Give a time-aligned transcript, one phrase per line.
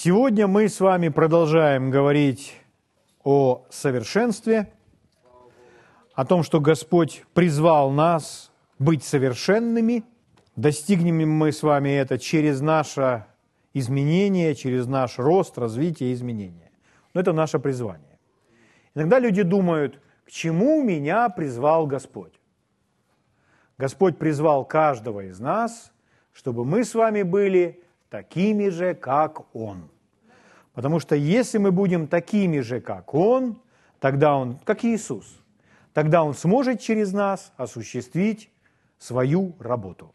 [0.00, 2.54] Сегодня мы с вами продолжаем говорить
[3.24, 4.72] о совершенстве,
[6.14, 10.04] о том, что Господь призвал нас быть совершенными.
[10.54, 13.26] Достигнем мы с вами это через наше
[13.74, 16.70] изменение, через наш рост, развитие изменение.
[17.12, 18.20] Но это наше призвание.
[18.94, 22.40] Иногда люди думают, к чему меня призвал Господь?
[23.78, 25.90] Господь призвал каждого из нас,
[26.32, 29.88] чтобы мы с вами были такими же, как Он.
[30.74, 33.60] Потому что если мы будем такими же, как Он,
[34.00, 35.40] тогда Он, как Иисус,
[35.92, 38.50] тогда Он сможет через нас осуществить
[38.98, 40.12] свою работу.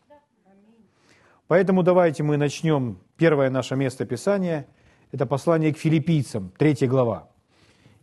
[1.47, 2.99] Поэтому давайте мы начнем.
[3.17, 4.65] Первое наше место Писания–
[5.11, 7.29] это послание к филиппийцам, 3 глава.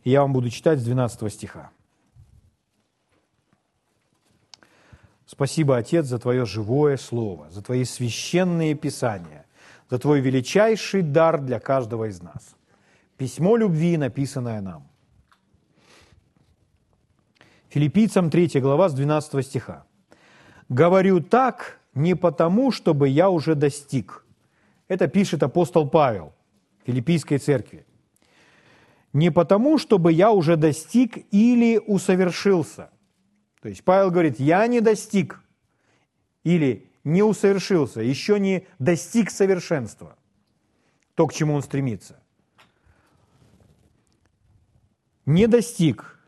[0.05, 1.71] И я вам буду читать с 12 стиха.
[5.27, 9.47] Спасибо, Отец, за Твое живое Слово, за Твои священные Писания,
[9.91, 12.57] за Твой величайший дар для каждого из нас.
[13.17, 14.89] Письмо любви, написанное нам.
[17.69, 19.85] Филиппийцам 3 глава с 12 стиха.
[20.69, 24.25] «Говорю так не потому, чтобы я уже достиг».
[24.89, 26.33] Это пишет апостол Павел
[26.87, 27.85] Филиппийской церкви.
[29.13, 32.91] «Не потому, чтобы я уже достиг или усовершился».
[33.61, 35.43] То есть Павел говорит, я не достиг
[36.45, 40.17] или не усовершился, еще не достиг совершенства,
[41.15, 42.21] то, к чему он стремится.
[45.27, 46.19] Не достиг,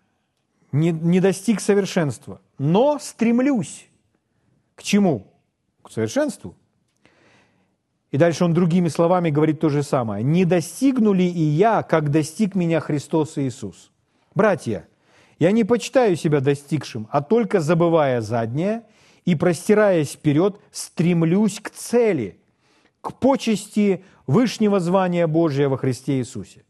[0.71, 3.89] не, не достиг совершенства, но стремлюсь
[4.75, 5.27] к чему?
[5.83, 6.57] К совершенству.
[8.11, 10.23] И дальше он другими словами говорит то же самое.
[10.23, 13.91] «Не достигну ли и я, как достиг меня Христос Иисус?»
[14.35, 14.87] Братья,
[15.39, 18.85] я не почитаю себя достигшим, а только забывая заднее–
[19.25, 22.41] и, простираясь вперед, стремлюсь к цели,
[23.01, 26.65] к почести Вышнего звания Божия во Христе Иисусе.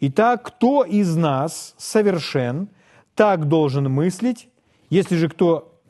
[0.00, 2.68] Итак, кто из нас совершен,
[3.14, 4.48] так должен мыслить,
[4.90, 5.80] если же кто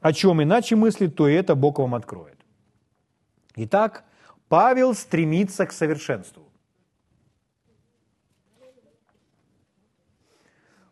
[0.00, 2.38] о чем иначе мыслит, то это Бог вам откроет.
[3.56, 4.04] Итак,
[4.48, 6.44] Павел стремится к совершенству.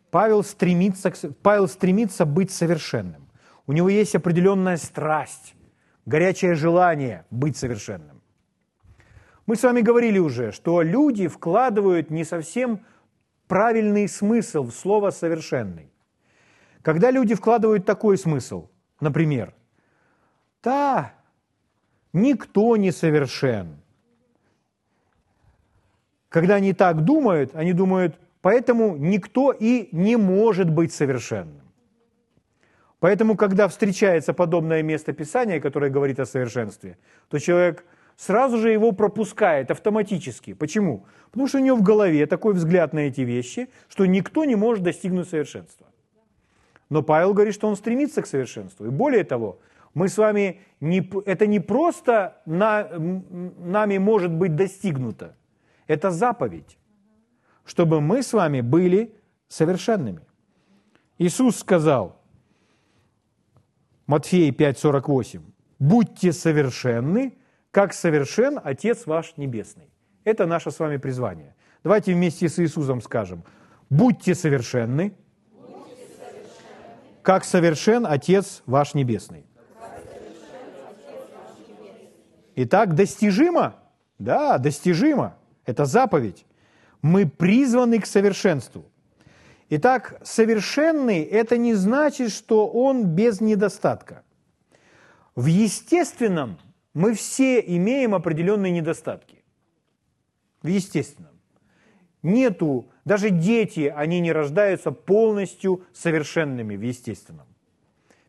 [0.09, 3.24] Павел стремится, Павел стремится быть совершенным.
[3.67, 5.55] У него есть определенная страсть,
[6.05, 8.21] горячее желание быть совершенным.
[9.45, 12.79] Мы с вами говорили уже, что люди вкладывают не совсем
[13.47, 15.91] правильный смысл в слово «совершенный».
[16.81, 19.53] Когда люди вкладывают такой смысл, например,
[20.63, 21.13] «Да,
[22.13, 23.81] никто не совершен».
[26.29, 31.64] Когда они так думают, они думают, поэтому никто и не может быть совершенным.
[33.05, 36.97] Поэтому, когда встречается подобное место Писания, которое говорит о совершенстве,
[37.29, 37.85] то человек
[38.17, 40.53] сразу же его пропускает автоматически.
[40.53, 41.05] Почему?
[41.29, 44.83] Потому что у него в голове такой взгляд на эти вещи, что никто не может
[44.83, 45.85] достигнуть совершенства.
[46.89, 48.87] Но Павел говорит, что он стремится к совершенству.
[48.87, 49.59] И более того,
[49.93, 55.35] мы с вами, не, это не просто на, нами может быть достигнуто,
[55.85, 56.79] это заповедь,
[57.65, 59.13] чтобы мы с вами были
[59.47, 60.21] совершенными.
[61.19, 62.14] Иисус сказал,
[64.07, 65.41] Матфея 5:48.
[65.79, 67.33] «Будьте совершенны,
[67.71, 69.89] как совершен Отец ваш Небесный».
[70.23, 71.55] Это наше с вами призвание.
[71.83, 73.43] Давайте вместе с Иисусом скажем.
[73.89, 75.13] «Будьте совершенны,
[77.21, 79.45] как совершен Отец ваш Небесный».
[82.55, 83.75] Итак, достижимо?
[84.17, 85.35] Да, достижимо.
[85.65, 86.45] Это заповедь.
[87.01, 88.85] Мы призваны к совершенству.
[89.69, 94.23] Итак, совершенный– это не значит, что он без недостатка.
[95.35, 96.59] В естественном
[96.93, 99.43] мы все имеем определенные недостатки.
[100.61, 101.33] В естественном.
[102.21, 107.47] Нету, даже дети, они не рождаются полностью совершенными в естественном.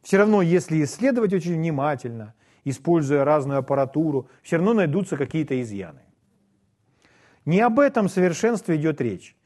[0.03, 6.01] Все равно, если исследовать очень внимательно, используя разную аппаратуру, все равно найдутся какие-то изъяны.
[7.45, 9.37] Не об этом совершенстве идет речь.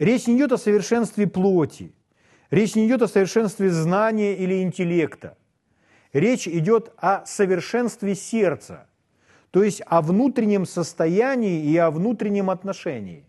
[0.00, 1.92] Речь не идет о совершенстве плоти.
[2.50, 5.36] Речь не идет о совершенстве знания или интеллекта.
[6.14, 8.88] Речь идет о совершенстве сердца,
[9.50, 13.26] то есть о внутреннем состоянии и о внутреннем отношении.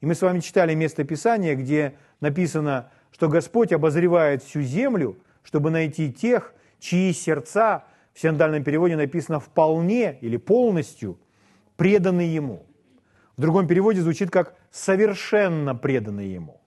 [0.00, 5.70] И мы с вами читали место Писания, где написано, что Господь обозревает всю землю, чтобы
[5.70, 7.84] найти тех, чьи сердца,
[8.14, 11.20] в синдальном переводе написано «вполне» или «полностью»
[11.76, 12.64] преданы Ему.
[13.36, 16.60] В другом переводе звучит как «совершенно преданы Ему».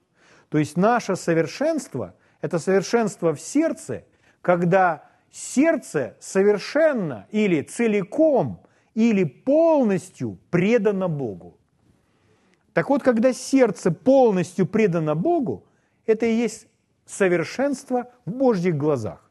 [0.49, 4.03] То есть наше совершенство– это совершенство в сердце,
[4.41, 8.61] когда сердце совершенно или целиком
[8.93, 11.57] или полностью предано Богу.
[12.73, 15.65] Так вот, когда сердце полностью предано Богу,
[16.05, 16.67] это и есть
[17.05, 19.29] совершенство в Божьих глазах.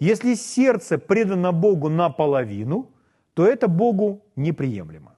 [0.00, 2.90] Если сердце предано Богу наполовину,
[3.34, 5.14] то это Богу неприемлемо.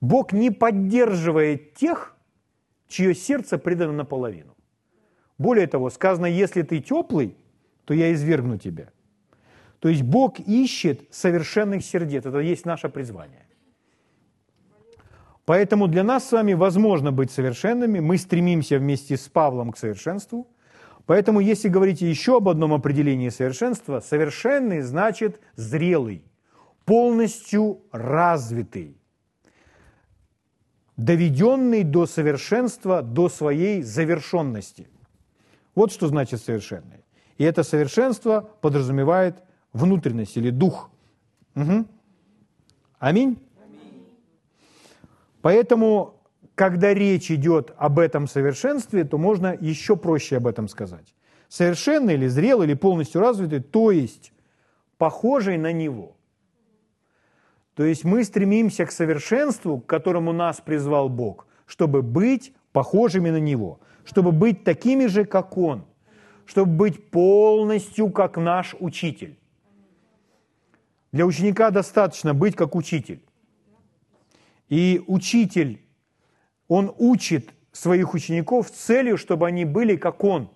[0.00, 2.16] Бог не поддерживает тех,
[2.88, 4.54] чье сердце предано наполовину.
[5.38, 7.36] Более того, сказано, если ты теплый,
[7.84, 8.90] то я извергну тебя.
[9.80, 12.24] То есть Бог ищет совершенных сердец.
[12.26, 13.46] Это есть наше призвание.
[15.44, 18.00] Поэтому для нас с вами возможно быть совершенными.
[18.00, 20.48] Мы стремимся вместе с Павлом к совершенству.
[21.06, 26.24] Поэтому, если говорить еще об одном определении совершенства, совершенный значит зрелый,
[26.84, 29.00] полностью развитый,
[30.96, 34.88] доведенный до совершенства, до своей завершенности.
[35.74, 37.04] Вот что значит совершенный.
[37.38, 40.90] И это совершенство подразумевает внутренность или дух.
[41.54, 41.86] Угу.
[42.98, 43.38] Аминь.
[45.42, 46.14] Поэтому,
[46.54, 51.14] когда речь идет об этом совершенстве, то можно еще проще об этом сказать.
[51.48, 54.32] Совершенный или зрелый, или полностью развитый, то есть
[54.98, 56.15] похожий на него.
[57.76, 63.36] То есть мы стремимся к совершенству, к которому нас призвал Бог, чтобы быть похожими на
[63.36, 65.84] Него, чтобы быть такими же, как Он,
[66.46, 69.38] чтобы быть полностью как наш учитель.
[71.12, 73.22] Для ученика достаточно быть как учитель.
[74.70, 75.82] И учитель,
[76.68, 80.48] он учит своих учеников с целью, чтобы они были как он.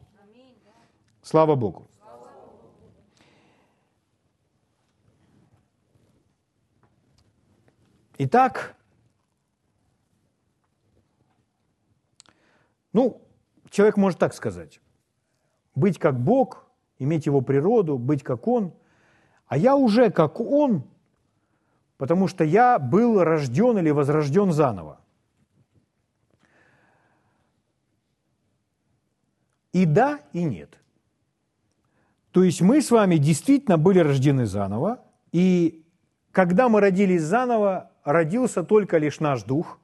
[1.23, 1.90] Слава Богу.
[8.23, 8.77] Итак,
[12.93, 13.23] ну,
[13.71, 14.81] человек может так сказать.
[15.75, 16.67] Быть как Бог,
[16.99, 18.75] иметь его природу, быть как Он–
[19.51, 20.85] а я уже как он,
[21.97, 25.01] потому что я был рожден или возрожден заново.
[29.73, 30.79] И да, и нет.
[32.31, 35.03] То есть мы с вами действительно были рождены заново,
[35.33, 35.85] и
[36.31, 39.79] когда мы родились заново, родился только лишь наш дух,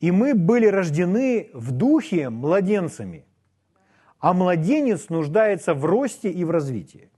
[0.00, 3.24] и мы были рождены в духе младенцами,
[4.18, 7.10] а младенец нуждается в росте и в развитии.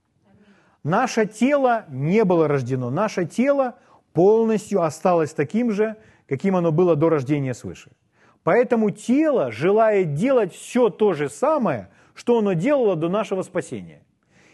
[0.82, 2.90] Наше тело не было рождено.
[2.90, 3.76] Наше тело
[4.12, 5.96] полностью осталось таким же,
[6.28, 7.90] каким оно было до рождения свыше.
[8.42, 14.02] Поэтому тело желает делать все то же самое, что оно делало до нашего спасения.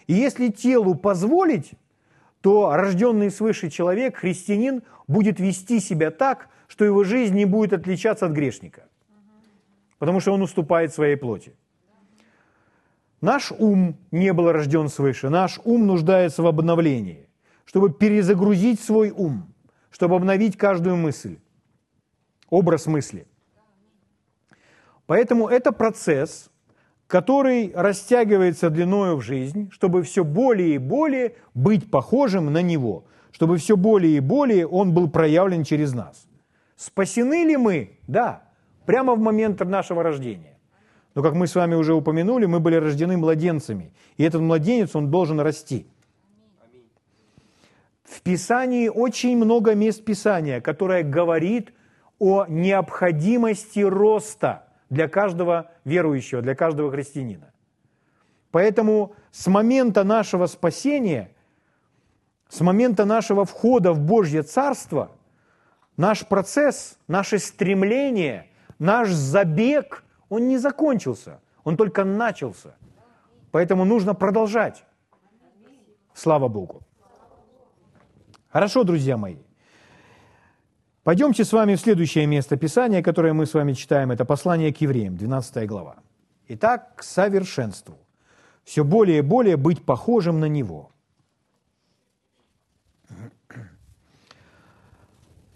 [0.07, 1.73] И если телу позволить,
[2.41, 8.27] то рожденный свыше человек, христианин, будет вести себя так, что его жизнь не будет отличаться
[8.27, 8.89] от грешника,
[9.99, 11.55] потому что он уступает своей плоти.
[13.21, 17.29] Наш ум не был рожден свыше, наш ум нуждается в обновлении,
[17.65, 19.53] чтобы перезагрузить свой ум,
[19.91, 21.39] чтобы обновить каждую мысль,
[22.49, 23.27] образ мысли.
[25.07, 26.50] Поэтому это процесс,
[27.11, 33.57] который растягивается длиною в жизнь, чтобы все более и более быть похожим на Него, чтобы
[33.57, 36.29] все более и более Он был проявлен через нас.
[36.77, 37.99] Спасены ли мы?
[38.07, 38.45] Да,
[38.87, 40.57] прямо в момент нашего рождения.
[41.17, 45.11] Но, как мы с вами уже упомянули, мы были рождены младенцами, и этот младенец, он
[45.11, 45.89] должен расти.
[48.05, 51.73] В Писании очень много мест Писания, которое говорит
[52.21, 57.53] о необходимости роста для каждого верующего, для каждого христианина.
[58.51, 61.31] Поэтому с момента нашего спасения,
[62.49, 65.13] с момента нашего входа в Божье Царство,
[65.97, 72.75] наш процесс, наше стремление, наш забег– он не закончился, он только начался.
[73.51, 74.85] Поэтому нужно продолжать.
[76.15, 76.83] Слава Богу.
[78.49, 79.37] Хорошо, друзья мои.
[81.03, 84.11] Пойдемте с вами в следующее место Писания, которое мы с вами читаем.
[84.11, 85.97] Это послание к евреям, 12 глава.
[86.49, 87.97] Итак, к совершенству.
[88.65, 90.91] Все более и более быть похожим на Него.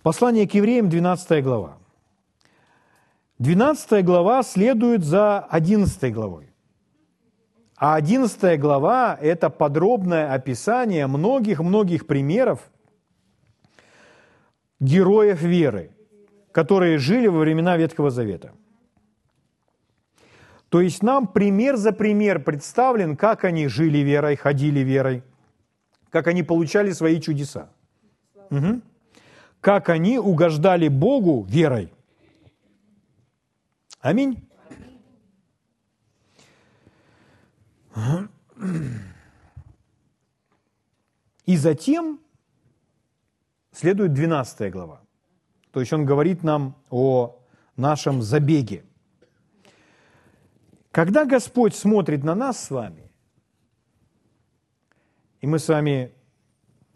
[0.02, 1.78] Послание к евреям, 12 глава.
[3.38, 6.50] 12 глава следует за 11 главой.
[7.76, 12.70] А 11 глава– это подробное описание многих-многих примеров
[14.84, 15.90] героев веры,
[16.52, 18.52] которые жили во времена Ветхого Завета.
[20.68, 25.22] То есть нам пример за пример представлен, как они жили верой, ходили верой,
[26.10, 27.68] как они получали свои чудеса,
[28.50, 28.80] угу.
[29.60, 31.90] как они угождали Богу верой–
[34.04, 34.46] Аминь.
[41.46, 42.20] И затем
[43.74, 45.00] следует 12 глава.
[45.70, 47.36] То есть он говорит нам о
[47.76, 48.84] нашем забеге.
[50.90, 53.10] Когда Господь смотрит на нас с вами,
[55.40, 56.12] и мы с вами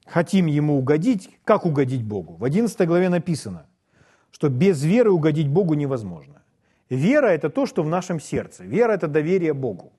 [0.07, 2.37] хотим Ему угодить, как угодить Богу?
[2.37, 3.67] В 11 главе написано,
[4.31, 6.43] что без веры угодить Богу невозможно.
[6.89, 8.65] Вера– это то, что в нашем сердце.
[8.65, 9.93] Вера– это доверие Богу.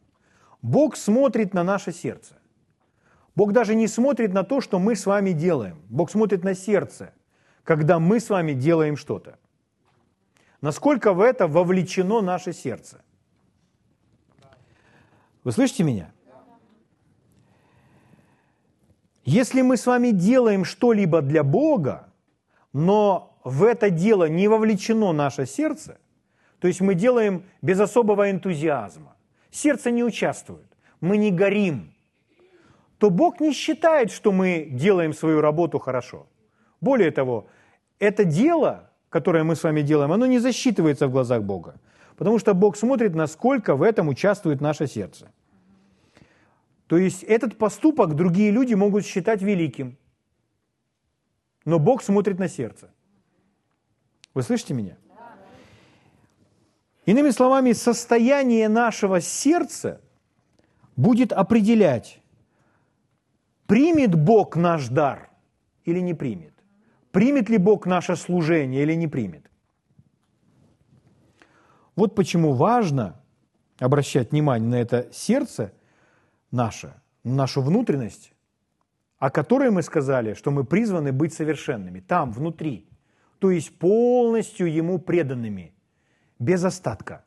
[0.62, 2.39] Бог смотрит на наше сердце.
[3.40, 5.82] Бог даже не смотрит на то, что мы с вами делаем.
[5.88, 7.14] Бог смотрит на сердце,
[7.64, 9.40] когда мы с вами делаем что-то.
[10.60, 13.02] Насколько в это вовлечено наше сердце.
[15.46, 16.12] Вы слышите меня?
[19.24, 22.10] Если мы с вами делаем что-либо для Бога,
[22.74, 25.98] но в это дело не вовлечено наше сердце,
[26.60, 29.16] то есть мы делаем без особого энтузиазма,
[29.50, 30.68] сердце не участвует,
[31.00, 31.94] мы не горим,
[33.00, 36.28] то Бог не считает, что мы делаем свою работу хорошо.
[36.82, 37.48] Более того,
[37.98, 41.80] это дело, которое мы с вами делаем, оно не засчитывается в глазах Бога,
[42.18, 45.32] потому что Бог смотрит, насколько в этом участвует наше сердце.
[46.88, 49.98] То есть этот поступок другие люди могут считать великим,
[51.64, 52.90] но Бог смотрит на сердце.
[54.34, 54.98] Вы слышите меня?
[57.06, 60.02] Иными словами, состояние нашего сердца
[60.96, 62.19] будет определять,
[63.70, 65.30] примет Бог наш дар
[65.86, 66.54] или не примет.
[67.12, 69.50] Примет ли Бог наше служение или не примет.
[71.96, 73.14] Вот почему важно
[73.80, 75.72] обращать внимание на это сердце
[76.52, 78.34] наше, нашу внутренность,
[79.20, 82.90] о которой мы сказали, что мы призваны быть совершенными, там, внутри,
[83.40, 85.74] то есть полностью Ему преданными–
[86.40, 87.26] без остатка.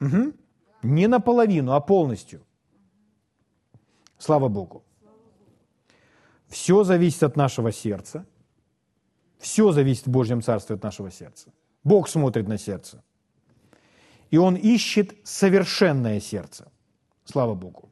[0.00, 0.32] Угу.
[0.82, 2.40] Не наполовину, а полностью.
[4.18, 4.82] Слава Богу.
[6.48, 8.26] Все зависит от нашего сердца.
[9.38, 11.52] Все зависит в Божьем Царстве от нашего сердца.
[11.84, 13.02] Бог смотрит на сердце.
[14.30, 16.70] И Он ищет совершенное сердце.
[17.24, 17.90] Слава Богу.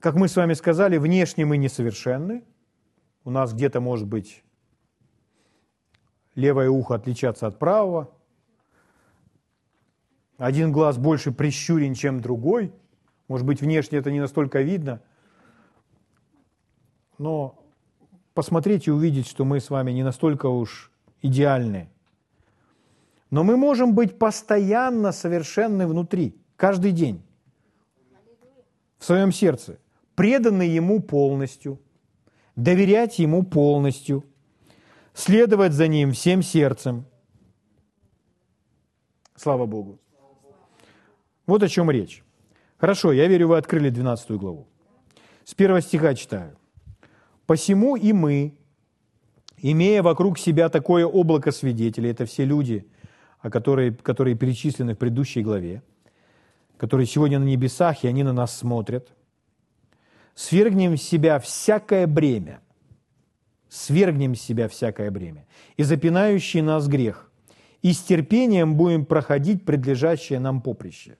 [0.00, 2.42] Как мы с вами сказали, внешне мы несовершенны.
[3.24, 4.42] У нас где-то может быть
[6.34, 8.10] левое ухо отличаться от правого,
[10.42, 12.72] один глаз больше прищурен, чем другой,
[13.28, 15.00] может быть, внешне это не настолько видно,
[17.18, 17.58] но
[18.34, 20.90] посмотреть и увидеть, что мы с вами не настолько уж
[21.22, 21.88] идеальны.
[23.30, 27.22] Но мы можем быть постоянно совершенны внутри, каждый день,
[28.98, 29.78] в своем сердце,
[30.16, 31.80] преданы Ему полностью,
[32.56, 34.24] доверять Ему полностью–
[35.14, 37.04] следовать за Ним всем сердцем.
[39.36, 39.98] Слава Богу.
[41.46, 42.22] Вот о чем речь.
[42.78, 44.68] Хорошо, я верю, вы открыли 12 главу.
[45.44, 46.56] С первого стиха читаю.
[47.46, 48.56] «Посему и мы,
[49.58, 52.86] имея вокруг себя такое облако свидетелей, это все люди,
[53.42, 55.82] которые, которые перечислены в предыдущей главе,
[56.76, 59.12] которые сегодня на небесах, и они на нас смотрят,
[60.34, 62.60] свергнем в себя всякое бремя–
[63.72, 65.46] свергнем с себя всякое бремя
[65.78, 67.32] и запинающий нас грех,
[67.80, 71.16] и с терпением будем проходить предлежащее нам поприще.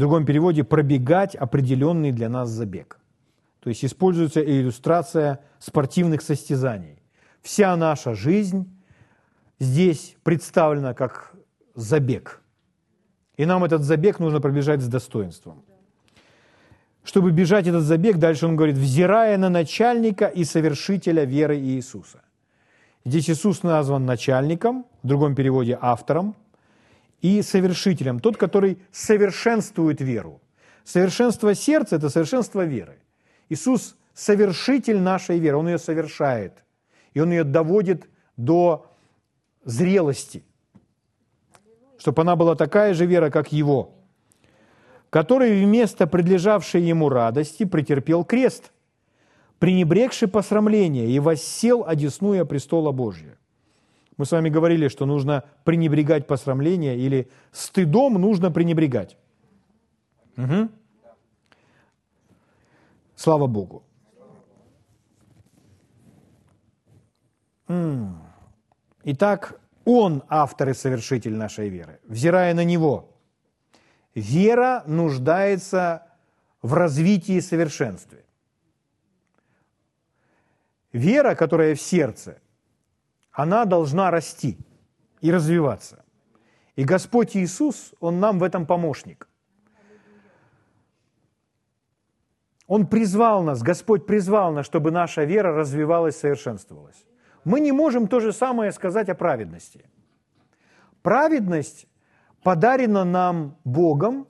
[0.00, 2.98] В другом переводе «пробегать определенный для нас забег».
[3.62, 7.02] То есть используется иллюстрация спортивных состязаний.
[7.42, 8.66] Вся наша жизнь
[9.58, 11.34] здесь представлена как
[11.74, 12.40] забег.
[13.36, 15.64] И нам этот забег нужно пробежать с достоинством
[17.02, 22.22] чтобы бежать этот забег, дальше он говорит, взирая на начальника и совершителя веры Иисуса.
[23.04, 26.36] Здесь Иисус назван начальником, в другом переводе автором,
[27.20, 30.40] и совершителем, тот, который совершенствует веру.
[30.84, 32.98] Совершенство сердца– это совершенство веры.
[33.48, 36.64] Иисус– совершитель нашей веры, Он ее совершает,
[37.14, 38.86] и Он ее доводит до
[39.64, 40.42] зрелости,
[41.98, 43.94] чтобы она была такая же вера, как Его–
[45.10, 48.72] который вместо предлежавшей ему радости претерпел крест,
[49.58, 53.36] пренебрегший посрамление и воссел, одесную престола Божия.
[54.20, 59.16] Мы с вами говорили, что нужно пренебрегать посрамление или стыдом нужно пренебрегать.
[60.36, 60.68] Угу.
[63.16, 63.82] Слава Богу.
[69.04, 71.98] Итак, Он автор и совершитель нашей веры.
[72.04, 73.06] Взирая на Него–
[74.14, 76.02] Вера нуждается
[76.60, 78.26] в развитии и совершенстве.
[80.92, 82.42] Вера, которая в сердце,
[83.32, 84.58] она должна расти
[85.20, 86.04] и развиваться.
[86.76, 89.28] И Господь Иисус, Он нам в этом помощник.
[92.66, 97.04] Он призвал нас, Господь призвал нас, чтобы наша вера развивалась, совершенствовалась.
[97.44, 99.90] Мы не можем то же самое сказать о праведности.
[101.02, 101.88] Праведность
[102.42, 104.28] подарена нам Богом,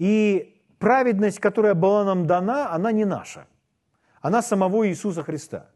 [0.00, 3.46] и праведность, которая была нам дана, она не наша.
[4.22, 5.70] Она самого Иисуса Христа.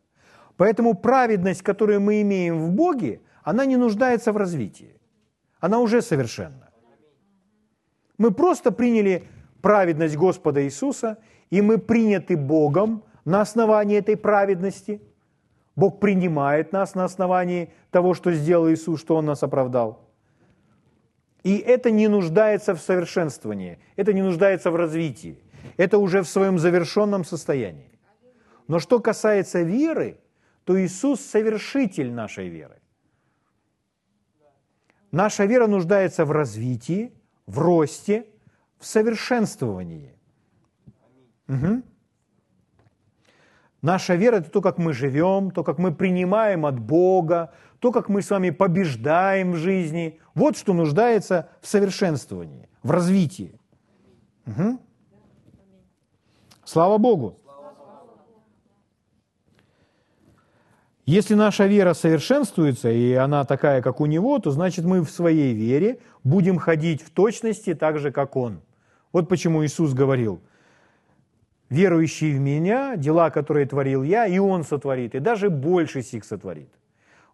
[0.56, 5.00] Поэтому праведность, которую мы имеем в Боге, она не нуждается в развитии.
[5.60, 6.70] Она уже совершенна.
[8.18, 9.24] Мы просто приняли
[9.60, 11.18] праведность Господа Иисуса,
[11.50, 15.00] и мы приняты Богом на основании этой праведности.
[15.76, 20.04] Бог принимает нас на основании того, что сделал Иисус, что Он нас оправдал.
[21.42, 25.38] И это не нуждается в совершенствовании, это не нуждается в развитии.
[25.76, 27.90] Это уже в своем завершенном состоянии.
[28.68, 30.18] Но что касается веры,
[30.64, 32.80] то Иисус совершитель нашей веры.
[35.12, 37.12] Наша вера нуждается в развитии,
[37.46, 38.26] в росте,
[38.78, 40.18] в совершенствовании.
[41.48, 41.82] Угу.
[43.82, 48.08] Наша вера– это то, как мы живем, то, как мы принимаем от Бога, то, как
[48.08, 50.18] мы с вами побеждаем в жизни.
[50.34, 53.60] Вот что нуждается в совершенствовании, в развитии.
[54.46, 54.80] Угу.
[56.64, 57.43] Слава Богу!
[61.06, 65.52] Если наша вера совершенствуется, и она такая, как у него, то значит мы в своей
[65.52, 68.62] вере будем ходить в точности так же, как он.
[69.12, 70.40] Вот почему Иисус говорил,
[71.68, 76.70] верующий в меня, дела, которые творил я, и он сотворит, и даже больше сих сотворит.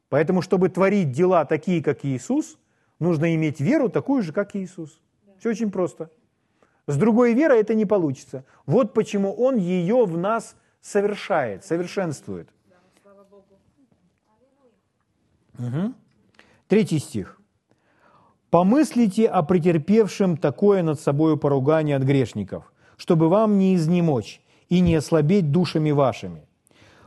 [0.08, 2.58] Поэтому, чтобы творить дела такие, как Иисус,
[2.98, 5.00] нужно иметь веру такую же, как Иисус.
[5.38, 6.10] Все очень просто.
[6.88, 8.44] С другой верой это не получится.
[8.66, 12.48] Вот почему Он ее в нас совершает, совершенствует.
[15.60, 15.92] Угу.
[16.68, 17.40] Третий стих.
[18.50, 24.96] «Помыслите о претерпевшем такое над собою поругание от грешников, чтобы вам не изнемочь и не
[24.96, 26.46] ослабеть душами вашими.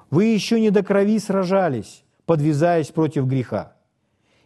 [0.09, 3.73] Вы еще не до крови сражались, подвязаясь против греха,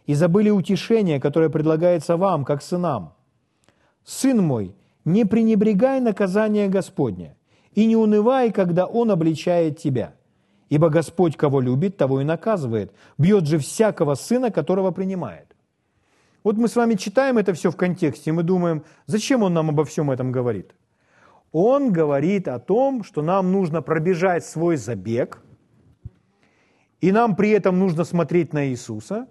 [0.06, 3.14] и забыли утешение, которое предлагается вам, как сынам.
[4.04, 7.36] Сын мой, не пренебрегай наказание Господня,
[7.72, 10.14] и не унывай, когда Он обличает тебя.
[10.68, 12.92] Ибо Господь, кого любит, того и наказывает.
[13.16, 15.54] Бьет же всякого сына, которого принимает.
[16.44, 19.70] Вот мы с вами читаем это все в контексте, и мы думаем, зачем он нам
[19.70, 20.74] обо всем этом говорит?
[21.52, 25.42] Он говорит о том, что нам нужно пробежать свой забег,
[27.00, 29.26] и нам при этом нужно смотреть на Иисуса,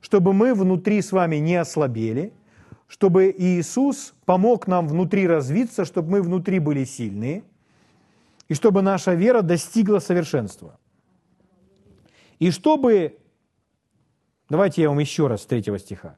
[0.00, 2.32] чтобы мы внутри с вами не ослабели,
[2.86, 7.42] чтобы Иисус помог нам внутри развиться, чтобы мы внутри были сильные–
[8.48, 10.78] и чтобы наша вера достигла совершенства.
[12.38, 13.18] И чтобы,
[14.48, 16.16] давайте я вам еще раз с третьего стиха,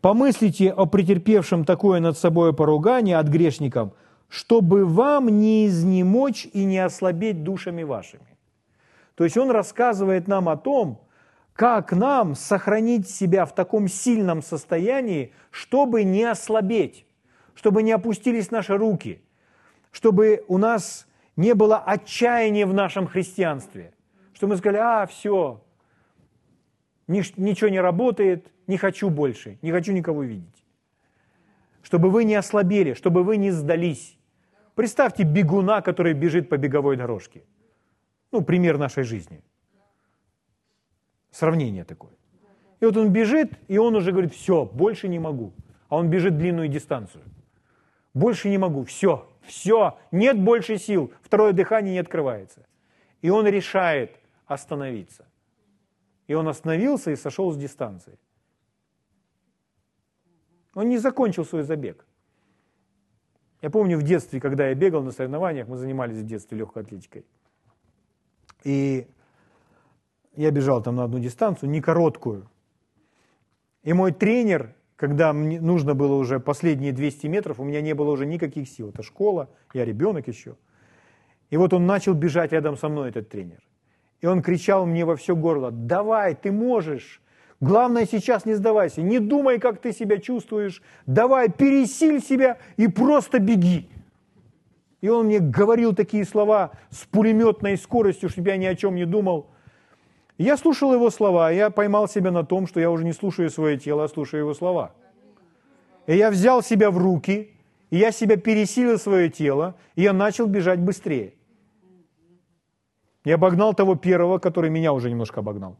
[0.00, 3.92] помыслите о претерпевшем такое над собой поругание от грешников,
[4.28, 8.38] чтобы вам не изнемочь и не ослабеть душами вашими.
[9.14, 11.02] То есть он рассказывает нам о том,
[11.52, 17.04] как нам сохранить себя в таком сильном состоянии, чтобы не ослабеть,
[17.54, 19.22] чтобы не опустились наши руки,
[19.90, 21.06] чтобы у нас
[21.40, 23.92] не было отчаяния в нашем христианстве,
[24.34, 25.64] что мы сказали, а, все,
[27.08, 30.64] ничего не работает, не хочу больше, не хочу никого видеть.
[31.82, 34.18] Чтобы вы не ослабели, чтобы вы не сдались.
[34.74, 37.42] Представьте бегуна, который бежит по беговой дорожке.
[38.32, 39.40] Ну, пример нашей жизни.
[41.30, 42.12] Сравнение такое.
[42.80, 45.52] И вот он бежит, и он уже говорит, все, больше не могу.
[45.88, 47.22] А он бежит длинную дистанцию.
[48.14, 52.66] Больше не могу, все, все, нет больше сил, второе дыхание не открывается.
[53.22, 55.26] И он решает остановиться.
[56.26, 58.18] И он остановился и сошел с дистанции.
[60.74, 62.06] Он не закончил свой забег.
[63.62, 67.26] Я помню в детстве, когда я бегал на соревнованиях, мы занимались в детстве легкой атлетикой.
[68.64, 69.06] И
[70.36, 72.48] я бежал там на одну дистанцию, не короткую.
[73.82, 78.10] И мой тренер когда мне нужно было уже последние 200 метров, у меня не было
[78.10, 78.90] уже никаких сил.
[78.90, 80.56] Это школа, я ребенок еще.
[81.48, 83.62] И вот он начал бежать рядом со мной, этот тренер.
[84.20, 87.22] И он кричал мне во все горло, давай, ты можешь.
[87.60, 90.82] Главное сейчас не сдавайся, не думай, как ты себя чувствуешь.
[91.06, 93.88] Давай, пересиль себя и просто беги.
[95.00, 99.06] И он мне говорил такие слова с пулеметной скоростью, чтобы я ни о чем не
[99.06, 99.46] думал.
[100.40, 103.76] Я слушал его слова, я поймал себя на том, что я уже не слушаю свое
[103.76, 104.94] тело, а слушаю его слова.
[106.06, 107.50] И я взял себя в руки,
[107.90, 111.34] и я себя пересилил свое тело, и я начал бежать быстрее.
[113.22, 115.76] Я обогнал того первого, который меня уже немножко обогнал.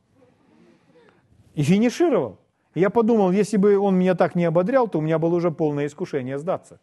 [1.54, 2.36] И финишировал.
[2.74, 5.50] И я подумал, если бы он меня так не ободрял, то у меня было уже
[5.50, 6.78] полное искушение сдаться.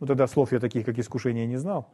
[0.00, 1.90] Ну тогда слов я таких, как искушение, не знал.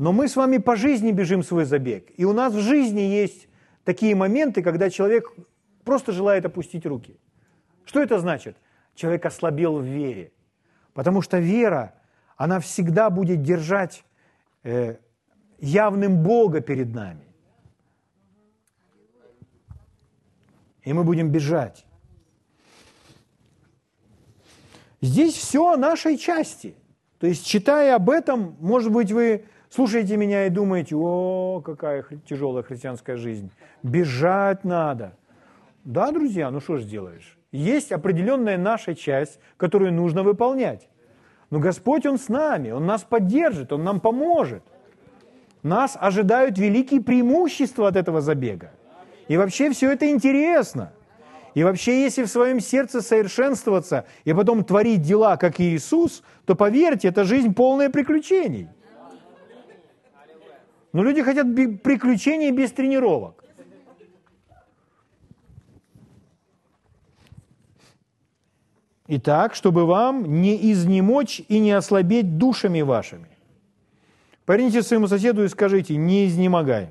[0.00, 2.10] Но мы с вами по жизни бежим свой забег.
[2.16, 3.48] И у нас в жизни есть
[3.84, 5.30] такие моменты, когда человек
[5.84, 7.20] просто желает опустить руки.
[7.84, 8.56] Что это значит?
[8.94, 10.32] Человек ослабел в вере.
[10.94, 11.92] Потому что вера,
[12.38, 14.02] она всегда будет держать
[14.62, 14.96] э,
[15.58, 17.26] явным Бога перед нами.
[20.82, 21.84] И мы будем бежать.
[25.02, 26.74] Здесь все о нашей части.
[27.18, 32.62] То есть, читая об этом, может быть, вы слушаете меня и думаете, о, какая тяжелая
[32.62, 33.50] христианская жизнь.
[33.82, 35.16] Бежать надо.
[35.84, 37.38] Да, друзья, ну что ж делаешь?
[37.52, 40.88] Есть определенная наша часть, которую нужно выполнять.
[41.48, 44.62] Но Господь, Он с нами, Он нас поддержит, Он нам поможет.
[45.62, 48.70] Нас ожидают великие преимущества от этого забега.
[49.28, 50.92] И вообще все это интересно.
[51.54, 57.08] И вообще, если в своем сердце совершенствоваться и потом творить дела, как Иисус, то поверьте,
[57.08, 58.68] это жизнь полная приключений.
[60.92, 63.44] Но люди хотят приключений без тренировок.
[69.12, 73.26] Итак, чтобы вам не изнемочь и не ослабеть душами вашими.
[74.46, 76.90] Поверните своему соседу и скажите, не изнемогай.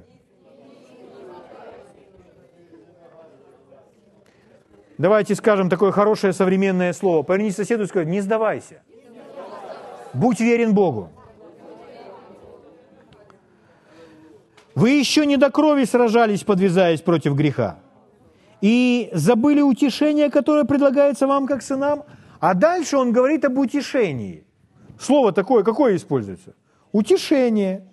[4.97, 7.23] Давайте скажем такое хорошее современное слово.
[7.23, 8.81] Поверните соседу и скажите, не сдавайся.
[10.13, 11.09] Будь верен Богу.
[14.79, 17.79] Вы еще не до крови сражались, подвязаясь против греха.
[18.61, 22.03] И забыли утешение, которое предлагается вам как сынам.
[22.39, 24.45] А дальше он говорит об утешении.
[24.97, 26.55] Слово такое, какое используется?
[26.93, 27.89] Утешение.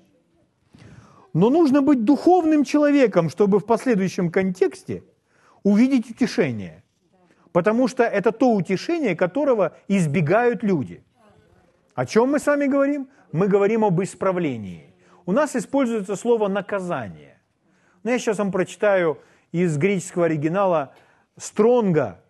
[1.35, 5.03] Но нужно быть духовным человеком, чтобы в последующем контексте
[5.65, 6.85] увидеть утешение.
[7.51, 11.03] Потому что это то утешение, которого избегают люди.
[11.97, 13.09] О чем мы с вами говорим?
[13.33, 14.96] Мы говорим об исправлении
[15.27, 17.39] у нас используется слово «наказание».
[18.05, 19.19] Но я сейчас вам прочитаю
[19.53, 20.95] из греческого оригинала
[21.37, 22.21] «стронга»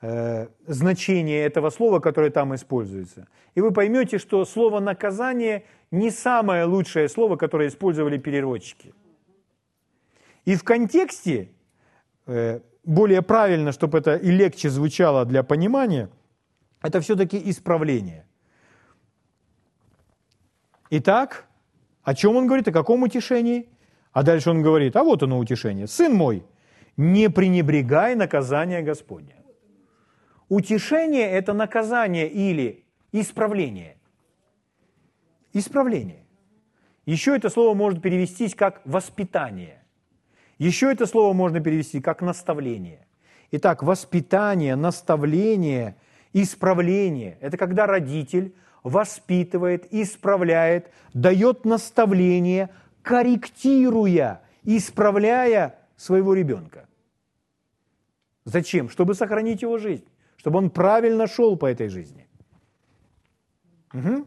[0.00, 3.28] э, значение этого слова, которое там используется.
[3.54, 8.92] И вы поймете, что слово «наказание» не самое лучшее слово, которое использовали переводчики.
[10.44, 11.48] И в контексте,
[12.26, 16.08] э, более правильно, чтобы это и легче звучало для понимания,
[16.82, 18.26] это все-таки исправление.
[20.90, 21.46] Итак,
[22.02, 22.68] о чем он говорит?
[22.68, 23.68] О каком утешении?
[24.12, 25.86] А дальше он говорит, а вот оно утешение.
[25.86, 26.44] Сын мой,
[26.96, 29.36] не пренебрегай наказания Господня.
[30.48, 33.96] Утешение– это наказание или исправление.
[35.54, 36.26] Исправление.
[37.06, 39.82] Еще это слово может перевестись как воспитание.
[40.58, 43.06] Еще это слово можно перевести как наставление.
[43.50, 45.96] Итак, воспитание, наставление,
[46.32, 52.70] исправление– это когда родитель воспитывает, исправляет, дает наставление,
[53.02, 56.88] корректируя, исправляя своего ребенка.
[58.44, 58.88] Зачем?
[58.88, 62.26] Чтобы сохранить его жизнь, чтобы он правильно шел по этой жизни.
[63.94, 64.26] Угу.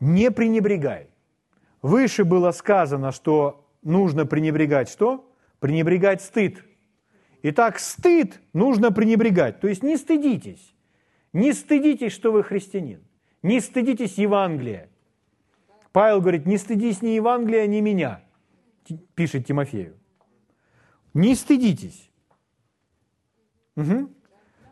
[0.00, 1.08] Не пренебрегай.
[1.80, 5.32] Выше было сказано, что нужно пренебрегать что?
[5.60, 6.64] Пренебрегать стыд.
[7.42, 9.60] Итак, стыд нужно пренебрегать.
[9.60, 10.74] То есть не стыдитесь.
[11.32, 13.02] Не стыдитесь, что вы христианин.
[13.42, 14.90] Не стыдитесь Евангелия.
[15.92, 18.22] Павел говорит, не стыдись ни Евангелия, ни меня,
[19.14, 19.98] пишет Тимофею.
[21.12, 22.10] Не стыдитесь.
[23.76, 24.10] Угу.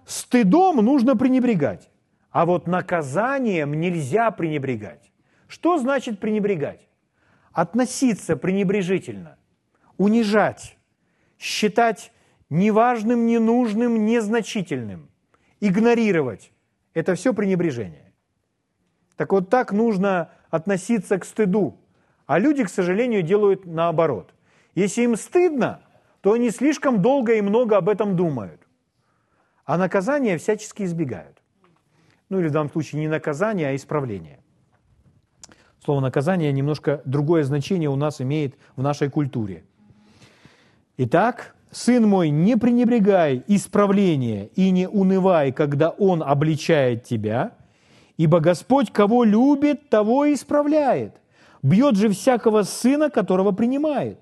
[0.06, 1.90] Стыдом нужно пренебрегать,
[2.30, 5.12] а вот наказанием нельзя пренебрегать.
[5.46, 6.88] Что значит пренебрегать?
[7.52, 9.36] Относиться пренебрежительно,
[9.98, 10.78] унижать,
[11.38, 12.12] считать
[12.48, 15.09] неважным, ненужным, незначительным
[15.60, 16.52] игнорировать.
[16.94, 18.12] Это все пренебрежение.
[19.16, 21.78] Так вот так нужно относиться к стыду.
[22.26, 24.34] А люди, к сожалению, делают наоборот.
[24.74, 25.82] Если им стыдно,
[26.20, 28.62] то они слишком долго и много об этом думают.
[29.64, 31.42] А наказания всячески избегают.
[32.28, 34.40] Ну или в данном случае не наказание, а исправление.
[35.84, 39.64] Слово наказание немножко другое значение у нас имеет в нашей культуре.
[40.98, 47.52] Итак, Сын мой, не пренебрегай исправление и не унывай, когда Он обличает тебя,
[48.16, 51.20] ибо Господь, кого любит, того исправляет.
[51.62, 54.18] Бьет же всякого сына, которого принимает.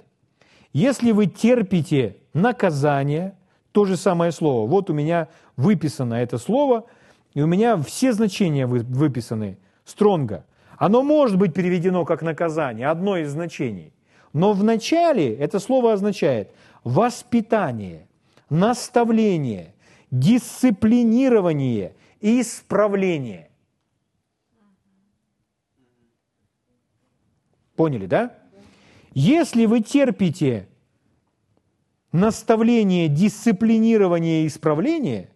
[0.75, 3.35] Если вы терпите наказание,
[3.73, 4.69] то же самое слово.
[4.69, 6.85] Вот у меня выписано это слово,
[7.33, 9.57] и у меня все значения выписаны
[9.87, 10.45] стронго.
[10.77, 13.95] Оно может быть переведено как наказание, одно из значений.
[14.35, 16.51] Но в начале это слово означает–
[16.85, 18.09] воспитание,
[18.51, 19.75] наставление,
[20.11, 23.51] дисциплинирование и исправление.
[27.77, 28.35] Поняли, да?
[29.15, 30.69] Если вы терпите
[32.13, 35.31] наставление, дисциплинирование и исправление,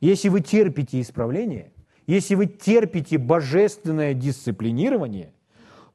[0.00, 1.72] если вы терпите исправление,
[2.06, 5.32] если вы терпите божественное дисциплинирование,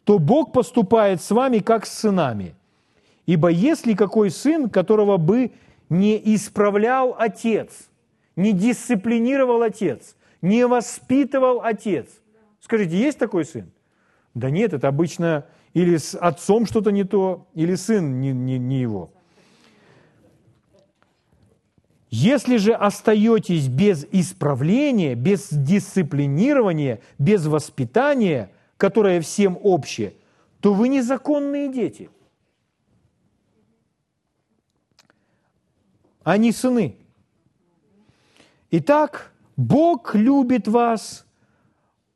[0.04, 2.56] то Бог поступает с вами как с сынами.
[3.26, 5.52] Ибо если какой сын, которого бы
[5.90, 7.90] не исправлял отец,
[8.36, 12.08] не дисциплинировал отец, не воспитывал отец.
[12.60, 13.72] Скажите, есть такой сын?
[14.34, 18.82] Да нет, это обычно или с отцом что-то не то, или сын не, не, не
[18.82, 19.12] его.
[22.10, 30.14] Если же остаетесь без исправления, без дисциплинирования, без воспитания, которое всем общее,
[30.60, 32.10] то вы незаконные дети,
[36.38, 36.96] не сыны.
[38.72, 41.26] Итак, Бог любит вас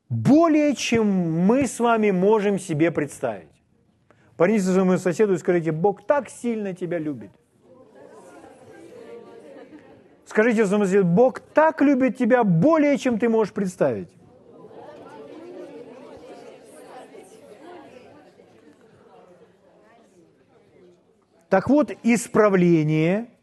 [0.08, 1.06] более, чем
[1.46, 3.48] мы с вами можем себе представить.
[4.36, 7.30] Повернитесь к своему соседу и скажите, Бог так сильно тебя любит–
[10.26, 14.10] Скажите своему соседу, Бог так любит тебя более, чем ты можешь представить.
[21.48, 23.28] Так вот, исправление–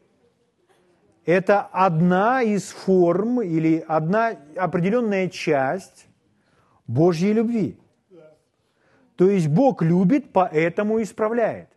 [1.25, 6.07] это одна из форм или одна определенная часть
[6.87, 7.77] Божьей любви.
[9.15, 11.69] То есть Бог любит, поэтому исправляет.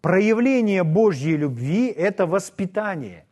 [0.00, 3.24] Проявление Божьей любви– это воспитание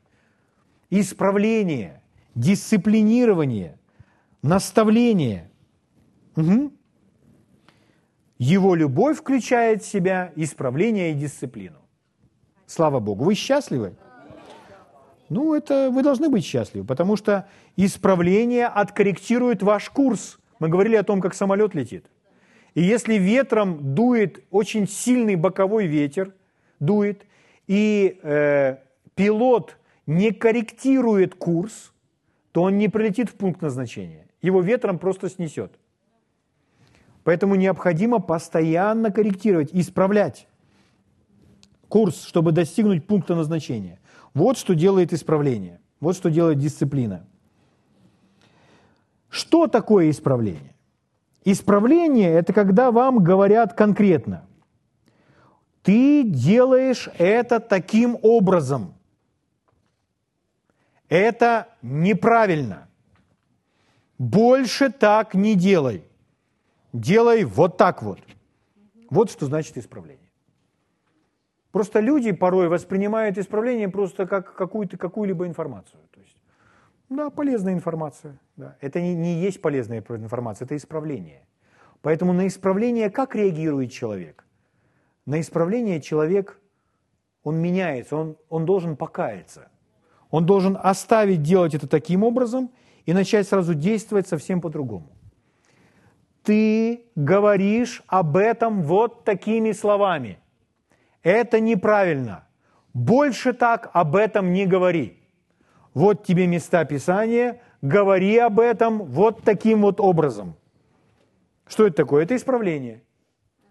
[0.92, 2.02] исправление,
[2.34, 3.78] дисциплинирование,
[4.42, 5.50] наставление.
[6.36, 6.70] Угу.
[8.38, 11.78] Его любовь включает в себя исправление и дисциплину.
[12.66, 13.24] Слава Богу.
[13.24, 13.96] Вы счастливы?
[15.32, 20.38] Ну, это вы должны быть счастливы, потому что исправление откорректирует ваш курс.
[20.58, 22.04] Мы говорили о том, как самолет летит.
[22.74, 26.34] И если ветром дует очень сильный боковой ветер,
[26.80, 27.24] дует,
[27.66, 28.76] и э,
[29.14, 31.92] пилот не корректирует курс,
[32.52, 34.26] то он не прилетит в пункт назначения.
[34.42, 35.72] Его ветром просто снесет.
[37.24, 40.46] Поэтому необходимо постоянно корректировать, исправлять
[41.88, 43.98] курс, чтобы достигнуть пункта назначения.
[44.34, 45.80] Вот что делает исправление.
[46.00, 47.26] Вот что делает дисциплина.
[49.28, 50.74] Что такое исправление?
[51.44, 54.46] Исправление– это когда вам говорят конкретно.
[55.82, 58.94] Ты делаешь это таким образом–
[61.12, 62.88] это неправильно.
[64.16, 66.04] Больше так не делай.
[66.94, 68.18] Делай вот так вот.
[69.10, 70.21] Вот что значит исправление.
[71.72, 76.00] Просто люди порой воспринимают исправление просто как какую-то, какую-либо информацию.
[76.12, 76.36] То есть,
[77.08, 78.38] да, полезная информация.
[78.56, 78.76] Да.
[78.80, 81.46] Это не, не есть полезная информация, это исправление.
[82.02, 84.44] Поэтому на исправление как реагирует человек?
[85.24, 86.60] На исправление человек,
[87.42, 89.68] он меняется, он, он должен покаяться.
[90.30, 92.70] Он должен оставить делать это таким образом
[93.06, 95.10] и начать сразу действовать совсем по-другому.
[96.42, 100.38] Ты говоришь об этом вот такими словами.
[101.22, 102.48] Это неправильно.
[102.94, 105.22] Больше так об этом не говори.
[105.94, 110.56] Вот тебе места Писания, говори об этом вот таким вот образом.
[111.66, 112.24] Что это такое?
[112.24, 113.02] Это исправление.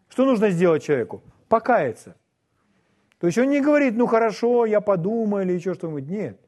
[0.10, 1.24] Что нужно сделать человеку?
[1.48, 2.16] Покаяться.
[3.20, 6.08] То есть он не говорит, ну хорошо, я подумаю или еще что-нибудь.
[6.08, 6.40] Нет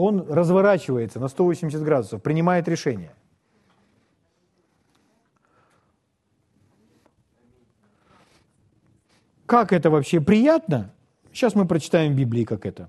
[0.00, 3.12] он разворачивается на 180 градусов, принимает решение.
[9.50, 10.92] Как это вообще приятно?
[11.32, 12.88] Сейчас мы прочитаем в Библии, как это.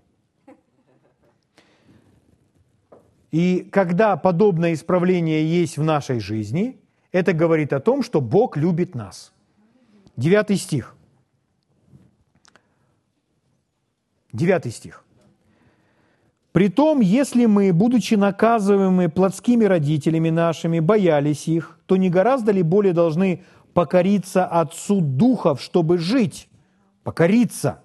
[3.32, 6.80] И когда подобное исправление есть в нашей жизни,
[7.12, 9.34] это говорит о том, что Бог любит нас.
[10.16, 10.96] Девятый стих.
[14.32, 15.04] Девятый стих.
[16.52, 22.94] Притом, если мы, будучи наказываемы плотскими родителями нашими, боялись их, то не гораздо ли более
[22.94, 23.44] должны
[23.74, 26.48] покориться Отцу Духов, чтобы жить?
[27.04, 27.82] Покориться.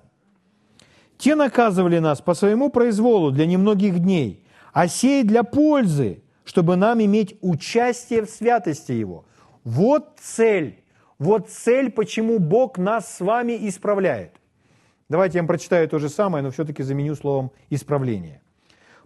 [1.19, 7.03] Те наказывали нас по своему произволу для немногих дней, а сей для пользы, чтобы нам
[7.03, 9.25] иметь участие в святости Его.
[9.65, 10.85] Вот цель,
[11.19, 14.33] вот цель, почему Бог нас с вами исправляет.
[15.09, 18.43] Давайте я вам прочитаю то же самое, но все-таки заменю словом «исправление».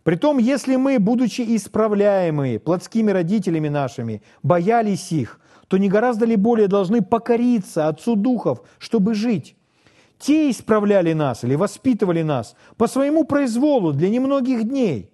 [0.03, 6.69] Притом, если мы, будучи исправляемые плотскими родителями нашими, боялись их, то не гораздо ли более
[6.69, 9.57] должны покориться Отцу Духов, чтобы жить?
[10.21, 15.11] Те исправляли нас или воспитывали нас по своему произволу для немногих дней,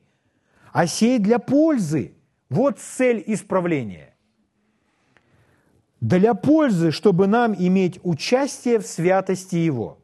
[0.73, 2.13] а сей для пользы.
[2.51, 4.15] Вот цель исправления.
[6.01, 9.99] для пользы, чтобы нам иметь участие в святости Его.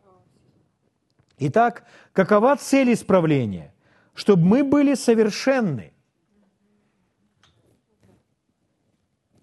[1.38, 3.74] Итак, какова цель исправления?
[4.14, 5.92] Чтобы мы были совершенны.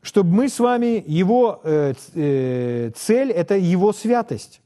[0.01, 4.61] Чтобы мы с вами, его э, э, цель– это его святость.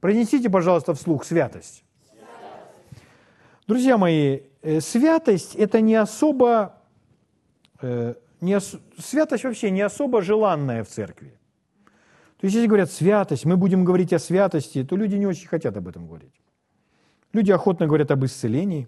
[0.00, 1.84] Пронесите, пожалуйста, вслух святость.
[3.66, 6.76] Друзья мои, э, святость– это не особо,
[7.80, 11.36] э, не ос, святость вообще не особо желанная в церкви.
[12.38, 15.76] То есть, если говорят святость, мы будем говорить о святости, то люди не очень хотят
[15.76, 16.34] об этом говорить.
[17.32, 18.86] Люди охотно говорят об исцелении,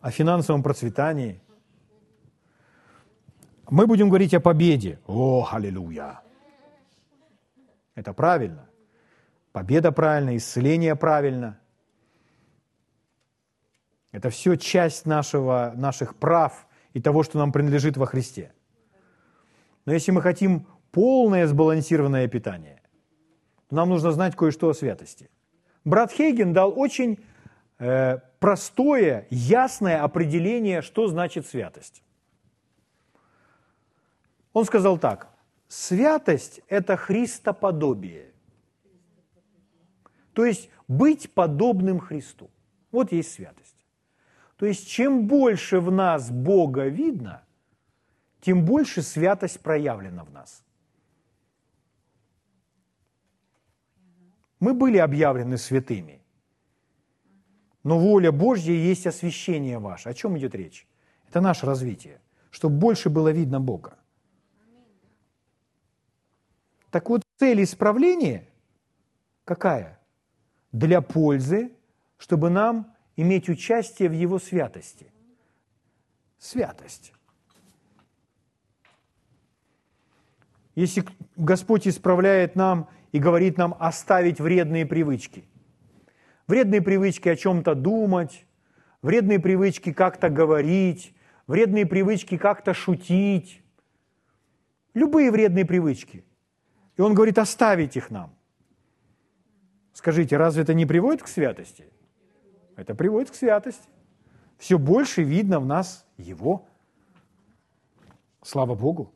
[0.00, 1.40] о финансовом процветании.
[3.70, 5.00] Мы будем говорить о победе.
[5.06, 6.20] О, аллилуйя!
[7.94, 8.68] Это правильно.
[9.52, 11.58] Победа правильно, исцеление правильно.
[14.10, 18.52] Это все часть нашего, наших прав и того, что нам принадлежит во Христе.
[19.84, 22.82] Но если мы хотим полное сбалансированное питание,
[23.68, 25.30] то нам нужно знать кое-что о святости.
[25.84, 27.18] Брат Хейген дал очень
[27.78, 32.02] э, простое, ясное определение, что значит святость.
[34.52, 35.28] Он сказал так,
[35.68, 38.31] святость– это христоподобие.
[40.32, 42.50] То есть быть подобным Христу.
[42.90, 43.76] Вот есть святость.
[44.56, 47.42] То есть чем больше в нас Бога видно,
[48.40, 50.64] тем больше святость проявлена в нас.
[54.60, 56.22] Мы были объявлены святыми,
[57.82, 60.08] но воля Божья есть освящение ваше.
[60.08, 60.86] О чем идет речь?
[61.28, 63.98] Это наше развитие, чтобы больше было видно Бога.
[66.90, 68.46] Так вот, цель исправления
[69.44, 70.01] какая?
[70.72, 71.70] Для пользы,
[72.18, 75.12] чтобы нам иметь участие в Его святости.
[76.38, 77.12] Святость.
[80.74, 81.04] Если
[81.36, 85.44] Господь исправляет нам и говорит нам оставить вредные привычки.
[86.46, 88.46] Вредные привычки о чем-то думать,
[89.02, 91.14] вредные привычки как-то говорить,
[91.46, 93.62] вредные привычки как-то шутить.
[94.94, 96.24] Любые вредные привычки.
[96.96, 98.34] И Он говорит оставить их нам.
[99.92, 101.86] Скажите, разве это не приводит к святости?
[102.76, 103.88] Это приводит к святости.
[104.58, 106.66] Все больше видно в нас Его.
[108.42, 109.12] Слава Богу.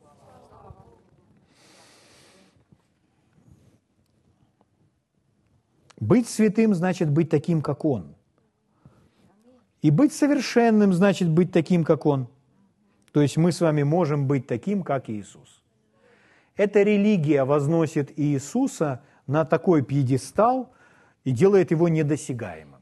[5.99, 8.13] Быть святым значит быть таким, как Он.
[9.81, 12.27] И быть совершенным значит быть таким, как Он.
[13.11, 15.63] То есть мы с вами можем быть таким, как Иисус.
[16.55, 20.73] Эта религия возносит Иисуса на такой пьедестал
[21.23, 22.81] и делает его недосягаемым.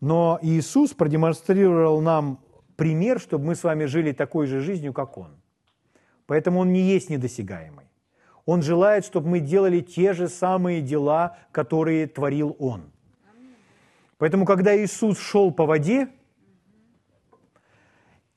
[0.00, 2.40] Но Иисус продемонстрировал нам
[2.76, 5.30] пример, чтобы мы с вами жили такой же жизнью, как Он.
[6.26, 7.86] Поэтому Он не есть недосягаемый.
[8.44, 12.90] Он желает, чтобы мы делали те же самые дела, которые творил Он.
[14.18, 16.08] Поэтому, когда Иисус шел по воде,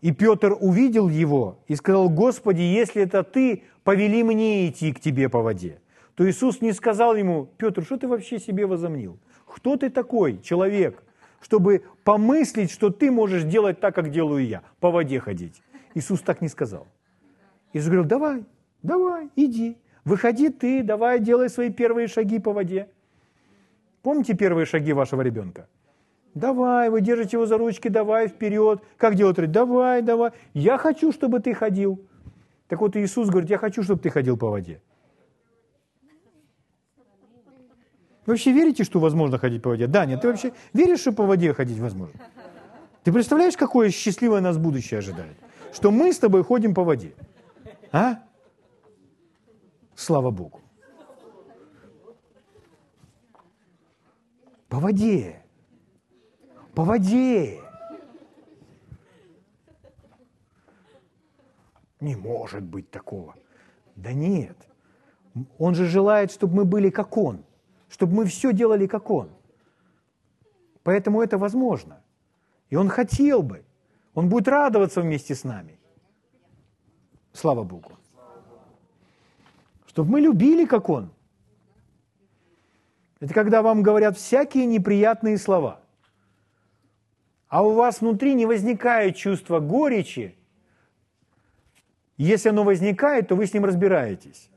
[0.01, 5.29] и Петр увидел его и сказал, «Господи, если это ты, повели мне идти к тебе
[5.29, 5.79] по воде».
[6.15, 9.19] То Иисус не сказал ему, «Петр, что ты вообще себе возомнил?
[9.45, 11.03] Кто ты такой, человек,
[11.41, 15.61] чтобы помыслить, что ты можешь делать так, как делаю я, по воде ходить?»
[15.93, 16.87] Иисус так не сказал.
[17.73, 18.45] Иисус говорил, «Давай,
[18.81, 22.87] давай, иди, выходи ты, давай, делай свои первые шаги по воде».
[24.05, 25.67] Помните первые шаги вашего ребенка?
[26.35, 28.83] Давай, вы держите его за ручки, давай вперед.
[28.97, 29.51] Как делать?
[29.51, 30.31] Давай, давай.
[30.53, 31.99] Я хочу, чтобы ты ходил.
[32.67, 34.79] Так вот Иисус говорит, я хочу, чтобы ты ходил по воде.
[38.25, 39.87] Вы вообще верите, что возможно ходить по воде?
[39.87, 42.19] Да, нет, ты вообще веришь, что по воде ходить возможно?
[43.03, 45.37] Ты представляешь, какое счастливое нас будущее ожидает?
[45.71, 47.13] Что мы с тобой ходим по воде.
[47.91, 48.23] А?
[49.93, 50.61] Слава Богу.
[54.69, 55.43] По воде.
[56.73, 57.61] По воде.
[62.01, 63.35] Не может быть такого.
[63.95, 64.57] Да нет.
[65.59, 67.43] Он же желает, чтобы мы были как Он
[67.89, 69.29] чтобы мы все делали как Он.
[70.83, 72.01] Поэтому это возможно.
[72.69, 73.63] И Он хотел бы.
[74.13, 75.79] Он будет радоваться вместе с нами.
[77.33, 77.91] Слава Богу.
[79.87, 81.09] Чтобы мы любили, как Он.
[83.19, 85.79] Это когда вам говорят всякие неприятные слова.
[87.47, 90.35] А у вас внутри не возникает чувство горечи.
[92.17, 94.49] Если оно возникает, то вы с ним разбираетесь.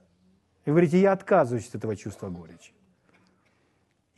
[0.65, 2.73] И говорите, я отказываюсь от этого чувства горечи.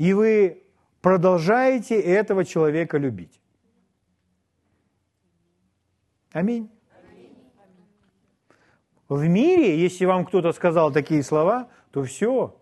[0.00, 0.64] И вы
[1.02, 3.38] продолжаете этого человека любить.
[6.32, 6.70] Аминь.
[9.10, 12.58] В мире, если вам кто-то сказал такие слова, то все.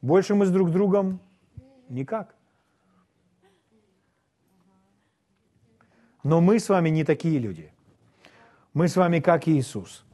[0.00, 1.18] Больше мы с друг другом
[1.88, 2.36] никак.
[6.22, 7.72] Но мы с вами не такие люди.
[8.74, 10.04] Мы с вами как Иисус.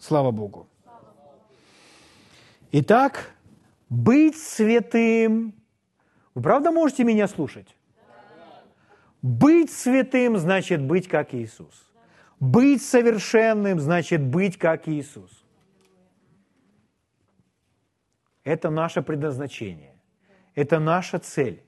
[0.00, 0.66] Слава Богу.
[2.70, 3.30] Итак,
[3.88, 5.54] быть святым.
[6.34, 7.74] Вы правда можете меня слушать?
[9.22, 11.90] Быть святым значит быть как Иисус.
[12.38, 15.30] Быть совершенным значит быть как Иисус.
[18.44, 19.94] Это наше предназначение.
[20.54, 21.62] Это наша цель.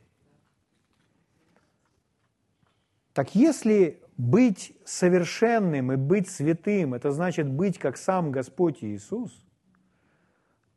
[3.14, 9.44] Так если быть совершенным и быть святым, это значит быть как сам Господь Иисус,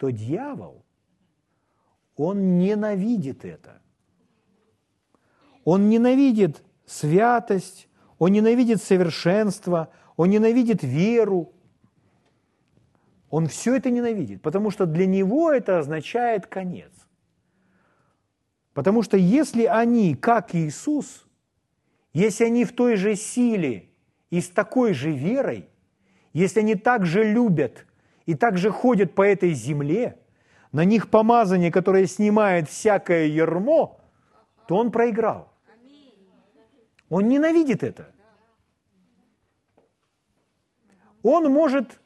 [0.03, 0.83] то дьявол,
[2.17, 3.81] он ненавидит это.
[5.63, 7.87] Он ненавидит святость,
[8.17, 11.53] он ненавидит совершенство, он ненавидит веру.
[13.29, 16.91] Он все это ненавидит, потому что для него это означает конец.
[18.73, 21.25] Потому что если они, как Иисус,
[22.11, 23.89] если они в той же силе
[24.31, 25.69] и с такой же верой,
[26.33, 27.85] если они так же любят
[28.25, 30.17] и так же ходят по этой земле,
[30.71, 33.99] на них помазание, которое снимает всякое ермо,
[34.67, 35.53] то он проиграл.
[37.09, 38.09] Он ненавидит это.
[41.21, 41.99] Он может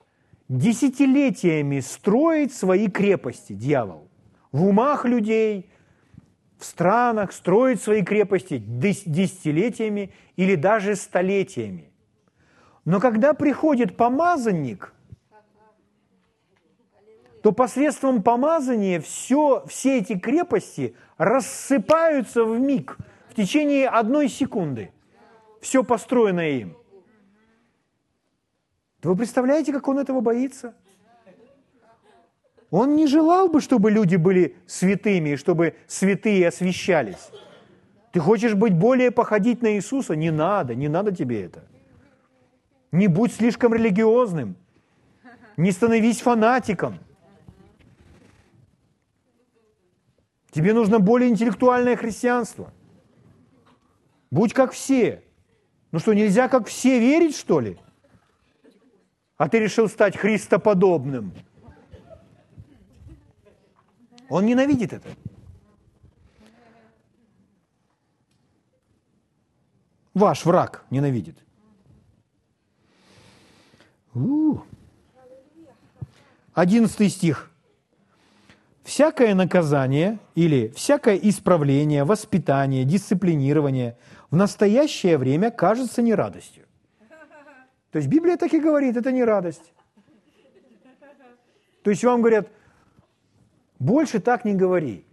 [0.49, 4.09] десятилетиями строить свои крепости, дьявол,
[4.51, 5.70] в умах людей,
[6.57, 11.91] в странах, строить свои крепости десятилетиями или даже столетиями.
[12.86, 14.93] Но когда приходит помазанник,
[17.43, 22.97] то посредством помазания все, все эти крепости рассыпаются в миг,
[23.29, 24.91] в течение одной секунды–
[25.61, 26.77] все построенное им.
[29.03, 30.73] Вы представляете, как он этого боится?
[32.69, 37.29] Он не желал бы, чтобы люди были святыми, чтобы святые освящались.
[38.11, 40.15] Ты хочешь быть более походить на Иисуса?
[40.15, 41.63] Не надо, не надо тебе это.
[42.91, 44.55] Не будь слишком религиозным.
[45.55, 46.99] Не становись фанатиком.
[50.57, 52.73] Тебе нужно более интеллектуальное христианство.
[54.31, 55.23] Будь как все.
[55.91, 57.77] Ну что, нельзя как все верить, что ли?
[59.37, 61.31] А ты решил стать христоподобным.
[64.29, 65.07] Он ненавидит это.
[70.15, 71.37] Ваш враг ненавидит.
[76.55, 77.51] Одиннадцатый стих.
[78.88, 83.97] Всякое наказание или всякое исправление, воспитание, дисциплинирование
[84.31, 86.65] в настоящее время кажется не радостью.
[87.91, 89.73] То есть Библия так и говорит, это не радость.
[91.83, 92.47] То есть вам говорят,
[93.77, 95.05] больше так не говори.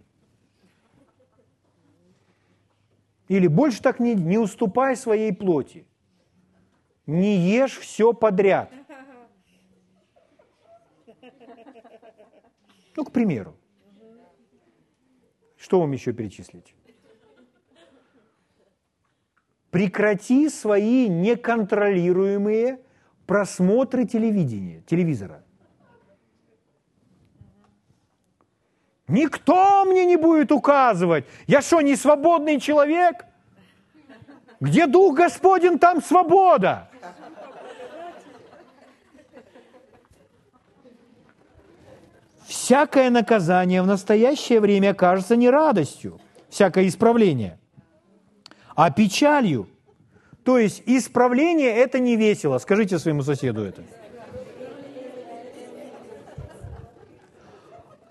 [3.27, 5.85] Или больше так не, не уступай своей плоти.
[7.05, 8.71] Не ешь все подряд.
[12.95, 13.53] Ну, к примеру.
[15.65, 16.75] Что вам еще перечислить?
[19.71, 22.81] Прекрати свои неконтролируемые
[23.25, 25.43] просмотры телевидения, телевизора.
[29.07, 31.25] Никто мне не будет указывать.
[31.47, 33.25] Я что, не свободный человек?
[34.59, 36.91] Где Дух Господень, там свобода.
[42.47, 46.19] Всякое наказание в настоящее время кажется не радостью,
[46.49, 47.57] всякое исправление,
[48.75, 49.67] а печалью.
[50.43, 52.59] То есть исправление– это не весело.
[52.59, 53.81] Скажите своему соседу это.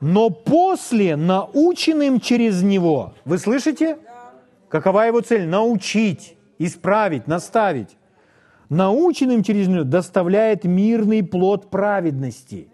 [0.01, 3.99] Но после наученным через него, вы слышите?
[4.68, 5.47] Какова его цель?
[5.47, 7.97] Научить, исправить, наставить.
[8.68, 12.68] Наученным через него доставляет мирный плод праведности–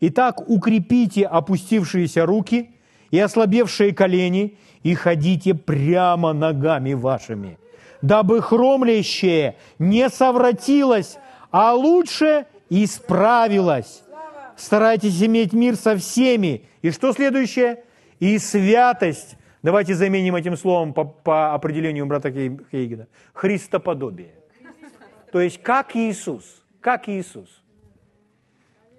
[0.00, 2.70] Итак, укрепите опустившиеся руки
[3.10, 7.58] и ослабевшие колени, и ходите прямо ногами вашими,
[8.00, 11.18] дабы хромлящее не совратилось,
[11.50, 14.04] а лучше исправилось.
[14.56, 16.62] Старайтесь иметь мир со всеми.
[16.82, 17.84] И что следующее?
[18.20, 19.36] И святость.
[19.62, 23.06] Давайте заменим этим словом по, по определению брата Хейгена.
[23.32, 24.34] Христоподобие.
[25.32, 26.62] То есть как Иисус.
[26.80, 27.57] Как Иисус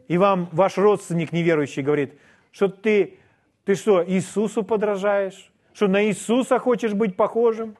[0.09, 2.19] и вам ваш родственник неверующий говорит,
[2.51, 3.19] что ты,
[3.63, 5.51] ты что, Иисусу подражаешь?
[5.71, 7.77] Что на Иисуса хочешь быть похожим?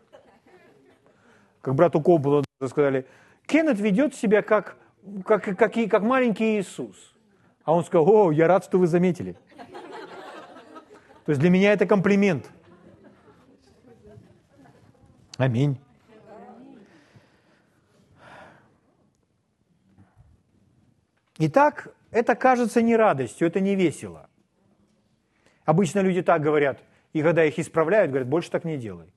[1.61, 3.07] Как брату Кобулу сказали,
[3.47, 4.77] Кеннет ведет себя как,
[5.25, 7.15] как, как, как маленький Иисус.
[7.63, 9.35] А он сказал, о, я рад, что вы заметили.
[11.25, 12.47] То есть для меня это комплимент.
[15.37, 15.79] Аминь.
[21.39, 24.29] Итак, это кажется не радостью, это не весело.
[25.65, 26.83] Обычно люди так говорят,
[27.13, 29.13] и когда их исправляют, говорят, больше так не делай.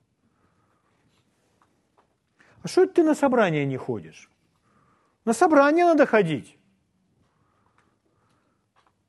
[2.61, 4.29] А что ты на собрание не ходишь?
[5.25, 6.57] На собрание надо ходить.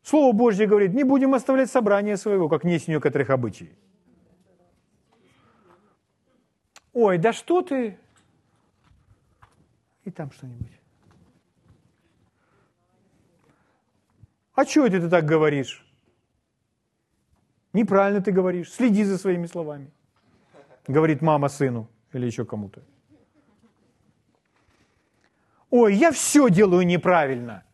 [0.02, 3.76] Слово Божье говорит, не будем оставлять собрание своего, как есть у некоторых обычаев.
[6.92, 7.98] Ой, да что ты?
[10.04, 10.83] И там что-нибудь.
[14.54, 15.84] А что это ты так говоришь?
[17.72, 18.72] Неправильно ты говоришь.
[18.72, 19.90] Следи за своими словами.
[20.86, 22.82] Говорит мама сыну или еще кому-то.
[25.70, 27.64] Ой, я все делаю неправильно.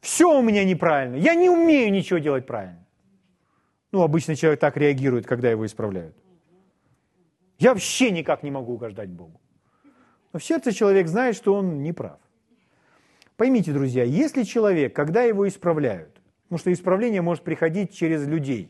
[0.00, 1.16] Все у меня неправильно.
[1.16, 2.84] Я не умею ничего делать правильно.
[3.92, 6.14] Ну, обычно человек так реагирует, когда его исправляют.
[7.58, 9.40] Я вообще никак не могу угождать Богу.
[10.32, 12.18] Но в сердце человек знает, что он не прав.
[13.38, 18.68] Поймите, друзья, если человек, когда его исправляют, потому что исправление может приходить через людей,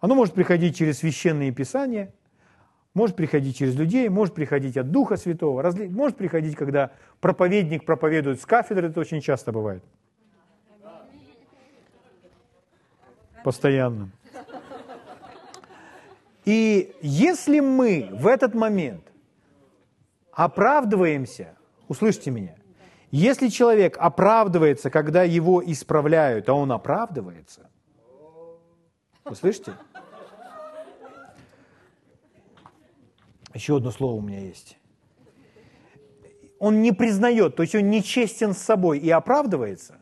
[0.00, 2.12] оно может приходить через священные писания,
[2.92, 6.90] может приходить через людей, может приходить от Духа Святого, может приходить, когда
[7.20, 9.84] проповедник проповедует с кафедры, это очень часто бывает.
[13.44, 14.10] Постоянно.
[16.44, 19.04] И если мы в этот момент
[20.32, 21.54] оправдываемся,
[21.86, 22.56] услышьте меня,
[23.12, 27.70] если человек оправдывается, когда его исправляют, а он оправдывается,
[29.24, 29.74] вы слышите?
[33.52, 34.78] Еще одно слово у меня есть.
[36.58, 39.98] Он не признает, то есть он нечестен с собой и оправдывается,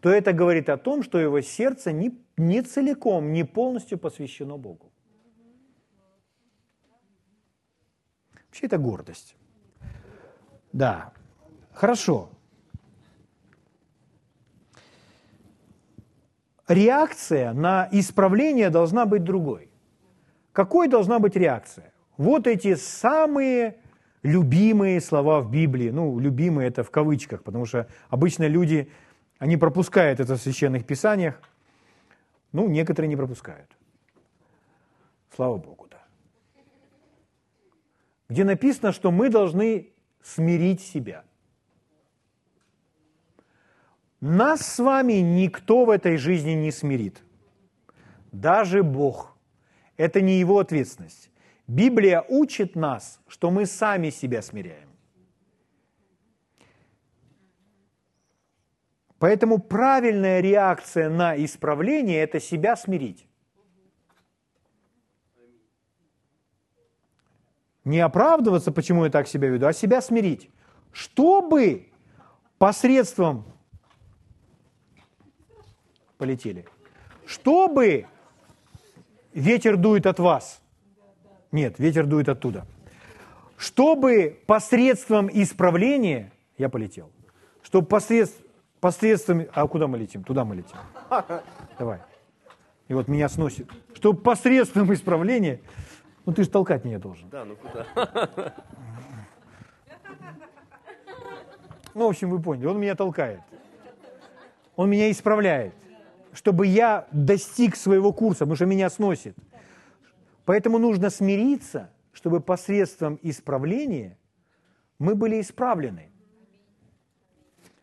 [0.00, 4.90] то это говорит о том, что его сердце не, не целиком, не полностью посвящено Богу.
[8.46, 9.36] Вообще это гордость.
[10.72, 11.12] Да,
[11.78, 12.28] хорошо.
[16.66, 19.70] Реакция на исправление должна быть другой.
[20.52, 21.92] Какой должна быть реакция?
[22.16, 23.78] Вот эти самые
[24.22, 25.90] любимые слова в Библии.
[25.90, 28.90] Ну, любимые это в кавычках, потому что обычно люди
[29.38, 31.40] они пропускают это в священных писаниях.
[32.52, 33.70] Ну, некоторые не пропускают.
[35.34, 36.02] Слава Богу, да.
[38.28, 41.24] Где написано, что мы должны смирить себя.
[44.20, 47.22] Нас с вами никто в этой жизни не смирит.
[48.32, 49.36] Даже Бог.
[49.96, 51.30] Это не его ответственность.
[51.66, 54.88] Библия учит нас, что мы сами себя смиряем.
[59.18, 63.26] Поэтому правильная реакция на исправление– это себя смирить.
[67.84, 70.50] Не оправдываться, почему я так себя веду, а себя смирить.
[70.92, 71.88] Чтобы
[72.58, 73.44] посредством
[76.18, 76.66] полетели.
[77.24, 78.06] Чтобы
[79.32, 80.60] ветер дует от вас.
[81.52, 82.66] Нет, ветер дует оттуда.
[83.56, 87.10] Чтобы посредством исправления, я полетел,
[87.62, 88.48] чтобы посредством
[88.80, 89.46] посредством...
[89.52, 90.22] А куда мы летим?
[90.24, 90.76] Туда мы летим.
[91.78, 92.00] Давай.
[92.88, 93.68] И вот меня сносит.
[93.94, 95.60] Чтобы посредством исправления...
[96.24, 97.28] Ну ты же толкать меня должен.
[97.30, 97.86] Да, ну куда?
[101.94, 102.66] Ну, в общем, вы поняли.
[102.66, 103.40] Он меня толкает.
[104.76, 105.74] Он меня исправляет.
[106.38, 109.34] Чтобы я достиг своего курса, потому что меня сносит.
[110.44, 114.16] Поэтому нужно смириться, чтобы посредством исправления
[115.00, 116.12] мы были исправлены.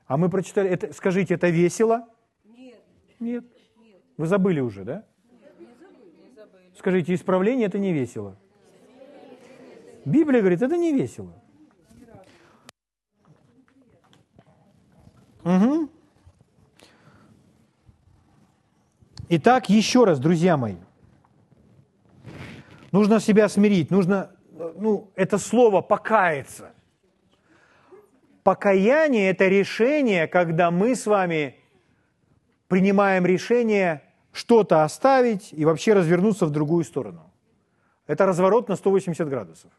[0.07, 2.07] А мы прочитали, это, скажите, это весело?
[2.45, 2.81] Нет.
[3.19, 3.43] Нет.
[4.15, 5.03] Вы забыли уже, да?
[6.77, 8.37] Скажите, исправление это не весело.
[10.05, 11.33] Библия говорит, это не весело.
[15.43, 15.89] Угу.
[19.27, 20.75] Итак, еще раз, друзья мои,
[22.91, 24.31] нужно себя смирить, нужно,
[24.75, 26.73] ну, это слово покаяться.
[28.43, 31.55] Покаяние– это решение, когда мы с вами
[32.67, 37.31] принимаем решение что-то оставить и вообще развернуться в другую сторону.
[38.05, 39.71] Это разворот на 180 градусов.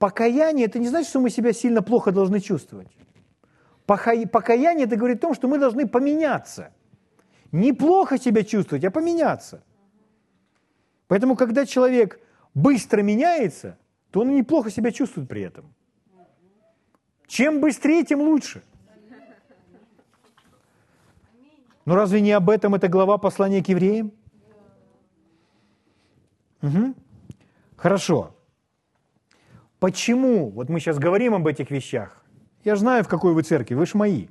[0.00, 2.88] Покаяние– это не значит, что мы себя сильно плохо должны чувствовать.
[3.86, 6.72] Покаяние– это говорит о том, что мы должны поменяться.
[7.52, 9.62] Не плохо себя чувствовать, а поменяться.
[11.08, 12.20] Поэтому, когда человек
[12.54, 13.76] быстро меняется,
[14.10, 15.74] то он неплохо себя чувствует при этом.
[17.26, 18.62] Чем быстрее, тем лучше.
[21.84, 24.12] Но разве не об этом эта глава послания к евреям?
[26.62, 26.94] Угу.
[27.76, 28.36] Хорошо.
[29.78, 32.22] Почему, вот мы сейчас говорим об этих вещах,
[32.64, 34.28] я знаю, в какой вы церкви, вы ж мои.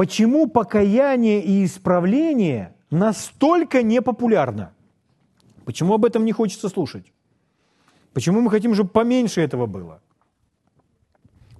[0.00, 4.72] Почему покаяние и исправление настолько непопулярно?
[5.66, 7.12] Почему об этом не хочется слушать?
[8.14, 10.00] Почему мы хотим, чтобы поменьше этого было?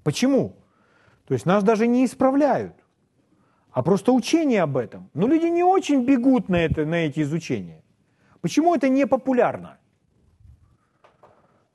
[0.02, 0.56] Почему?
[1.26, 2.72] То есть нас даже не исправляют,
[3.72, 5.10] а просто учение об этом.
[5.12, 7.82] Но люди не очень бегут на, это, на эти изучения.
[8.40, 9.76] Почему это не популярно?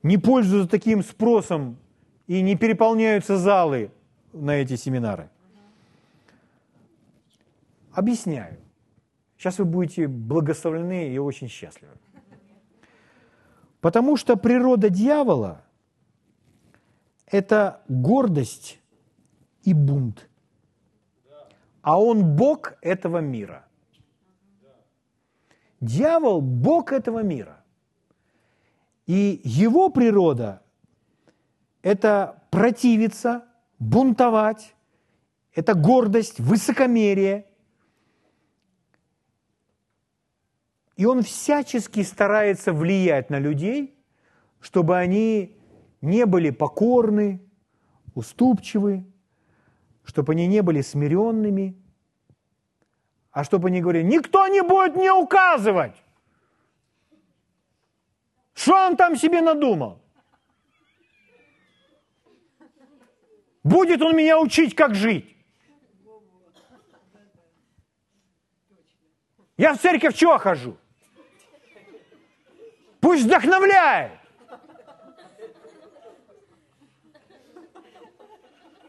[0.02, 1.78] Не пользуются таким спросом
[2.26, 3.92] и не переполняются залы
[4.34, 5.30] на эти семинары?
[7.96, 8.58] Объясняю.
[9.38, 11.94] Сейчас вы будете благословлены и очень счастливы.
[13.80, 15.64] Потому что природа дьявола–
[17.26, 18.82] это гордость
[19.64, 20.28] и бунт.
[21.82, 23.66] А он Бог этого мира.
[25.80, 27.64] Дьявол– Бог этого мира.
[29.06, 30.64] И его природа–
[31.82, 33.46] это противиться,
[33.80, 34.76] бунтовать,
[35.54, 37.46] это гордость, высокомерие.
[40.96, 43.98] И он всячески старается влиять на людей,
[44.62, 45.58] чтобы они
[46.02, 47.42] не были покорны,
[48.14, 49.06] уступчивы,
[50.06, 51.76] чтобы они не были смиренными,
[53.32, 56.02] а чтобы они говорили, никто не будет мне указывать,
[58.54, 60.02] что он там себе надумал.
[63.64, 65.36] Будет он меня учить, как жить.
[69.58, 70.78] Я в церковь чего хожу?
[73.06, 74.14] Пусть вдохновляет.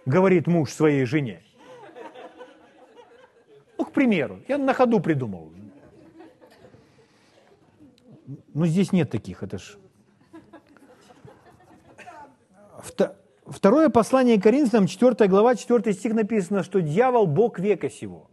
[0.06, 1.42] Говорит муж своей жене.
[3.76, 5.52] Ну, к примеру, я на ходу придумал.
[8.54, 9.76] Но здесь нет таких, это ж...
[13.44, 18.30] Второе послание Коринфянам, 4 глава, 4 стих написано, что дьявол– Бог века сего.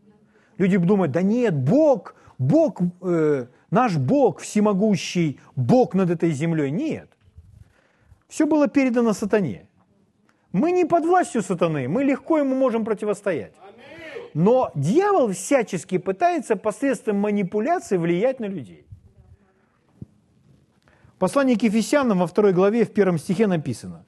[0.58, 6.72] Люди думают, да нет, Бог, Бог, э, наш Бог всемогущий, Бог над этой землей.
[6.72, 7.10] Нет.
[8.28, 9.68] Все было передано сатане.
[10.52, 13.54] Мы не под властью сатаны, мы легко ему можем противостоять.
[14.36, 18.86] Но дьявол всячески пытается посредством манипуляции влиять на людей.
[21.18, 24.06] Послание к Ефесянам во второй главе в первом стихе написано.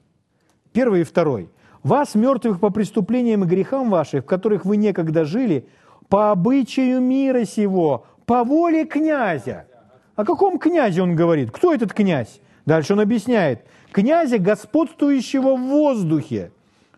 [0.74, 1.50] Первый и второй.
[1.82, 5.68] «Вас, мертвых по преступлениям и грехам ваших, в которых вы некогда жили,
[6.10, 9.68] по обычаю мира сего, по воле князя».
[10.16, 11.52] О каком князе он говорит?
[11.52, 12.40] Кто этот князь?
[12.66, 13.66] Дальше он объясняет.
[13.92, 16.52] Князя, господствующего в воздухе,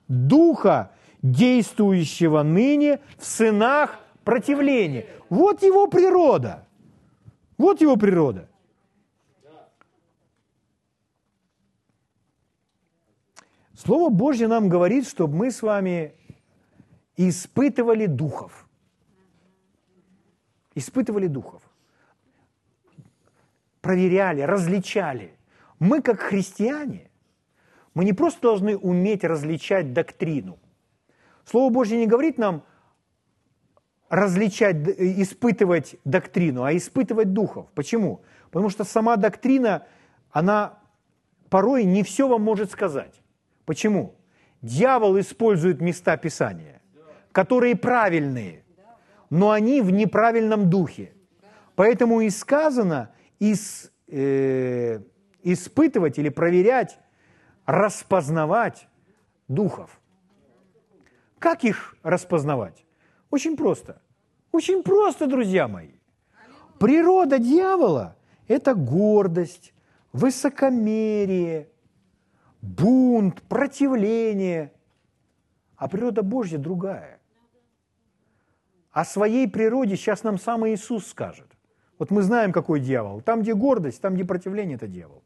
[0.07, 5.05] духа, действующего ныне в сынах противления.
[5.29, 6.65] Вот его природа.
[7.57, 8.47] Вот его природа.
[13.73, 16.13] Слово Божье нам говорит, чтобы мы с вами
[17.15, 18.66] испытывали духов.
[20.77, 21.63] Испытывали духов.
[23.81, 25.33] Проверяли, различали.
[25.79, 27.09] Мы, как христиане,
[27.95, 30.59] мы не просто должны уметь различать доктрину.
[31.45, 32.63] Слово Божье не говорит нам
[34.07, 37.65] различать, испытывать доктрину, а испытывать духов.
[37.73, 38.21] Почему?
[38.51, 39.87] Потому что сама доктрина,
[40.29, 40.77] она
[41.49, 43.23] порой не все вам может сказать.
[43.65, 44.13] Почему?
[44.61, 46.83] Дьявол использует места Писания,
[47.31, 48.63] которые правильные,
[49.29, 51.13] но они в неправильном духе.
[51.75, 54.99] Поэтому и сказано из, э,
[55.43, 56.99] испытывать или проверять,
[57.65, 58.87] распознавать
[59.47, 59.99] духов.
[61.39, 62.85] Как их распознавать?
[63.29, 64.01] Очень просто.
[64.51, 65.91] Очень просто, друзья мои.
[66.79, 68.15] Природа дьявола–
[68.47, 69.73] это гордость,
[70.13, 71.69] высокомерие–
[72.61, 74.73] бунт, противление.
[75.75, 77.16] А природа Божья другая.
[78.97, 81.45] О своей природе сейчас нам сам Иисус скажет.
[81.99, 83.21] Вот мы знаем, какой дьявол.
[83.21, 85.21] Там, где гордость, там, где противление, это дьявол.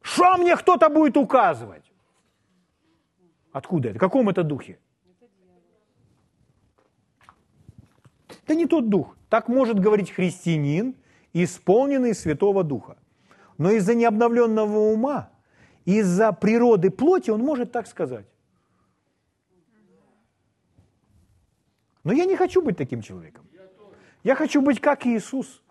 [0.00, 1.92] Что мне кто-то будет указывать?
[3.50, 3.98] Откуда это?
[3.98, 4.78] В каком это духе?
[8.44, 9.16] Это не тот дух.
[9.28, 10.94] Так может говорить христианин,
[11.32, 12.96] исполненный Святого Духа.
[13.58, 15.30] Но из-за необновленного ума,
[15.84, 18.31] из-за природы плоти он может так сказать.
[22.04, 23.46] Но я не хочу быть таким человеком.
[24.24, 25.62] Я хочу быть как Иисус.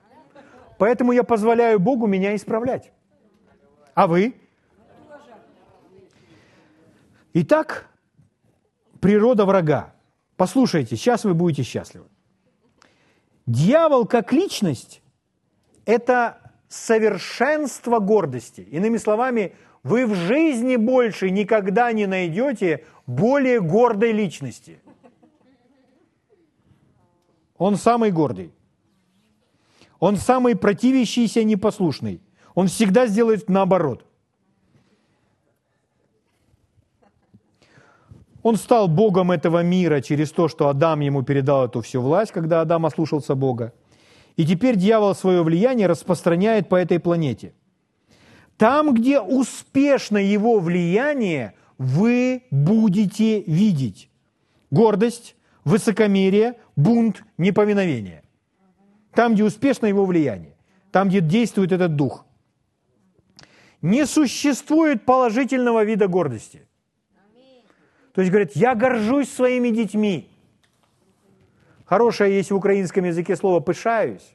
[0.77, 2.91] Поэтому я позволяю Богу меня исправлять.
[3.93, 4.34] А вы?
[7.34, 7.88] Итак,
[8.99, 9.93] природа врага.
[10.38, 12.07] Послушайте, сейчас вы будете счастливы.
[13.45, 15.01] Дьявол как личность–
[15.86, 18.61] это совершенство гордости.
[18.61, 19.53] Иными словами,
[19.84, 24.82] вы в жизни больше никогда не найдете более гордой личности.
[27.62, 28.51] Он самый гордый.
[29.99, 32.20] Он самый противящийся непослушный.
[32.55, 34.03] Он всегда сделает наоборот.
[38.41, 42.62] Он стал Богом этого мира через то, что Адам ему передал эту всю власть, когда
[42.62, 43.74] Адам ослушался Бога.
[44.38, 47.53] И теперь дьявол свое влияние распространяет по этой планете.
[48.57, 54.09] Там, где успешно его влияние, вы будете видеть
[54.72, 58.23] гордость, высокомерие, бунт, неповиновение.
[59.13, 60.55] Там, где успешно его влияние,
[60.91, 62.25] там, где действует этот дух.
[63.82, 66.67] Не существует положительного вида гордости.
[68.13, 70.29] То есть говорят, я горжусь своими детьми.
[71.86, 74.34] Хорошее есть в украинском языке слово «пышаюсь»,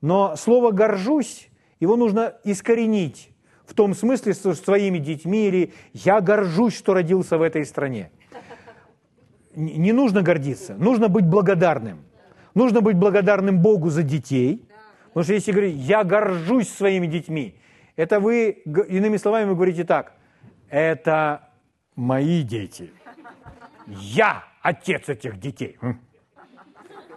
[0.00, 1.48] но слово «горжусь»
[1.80, 3.30] его нужно искоренить
[3.64, 8.10] в том смысле, что своими детьми или «я горжусь, что родился в этой стране».
[9.54, 12.04] Не нужно гордиться, нужно быть благодарным.
[12.54, 14.68] Нужно быть благодарным Богу за детей,
[15.08, 17.54] потому что если говорить «я горжусь своими детьми»,
[17.96, 18.50] это вы,
[18.88, 20.14] иными словами, вы говорите так,
[20.70, 21.48] это
[21.96, 22.90] мои дети.
[23.86, 25.78] Я отец этих детей.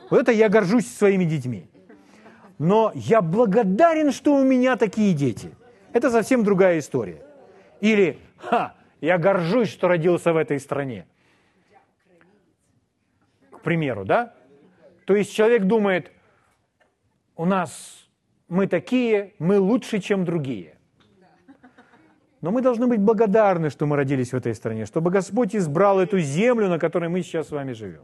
[0.09, 1.69] Вот это я горжусь своими детьми.
[2.57, 5.51] Но я благодарен, что у меня такие дети.
[5.93, 7.21] Это совсем другая история.
[7.81, 11.05] Или, ха, я горжусь, что родился в этой стране.
[13.65, 14.33] Примеру, да?
[15.05, 16.11] То есть человек думает,
[17.35, 18.07] у нас
[18.47, 20.77] мы такие, мы лучше, чем другие.
[22.41, 26.19] Но мы должны быть благодарны, что мы родились в этой стране, чтобы Господь избрал эту
[26.19, 28.03] землю, на которой мы сейчас с вами живем.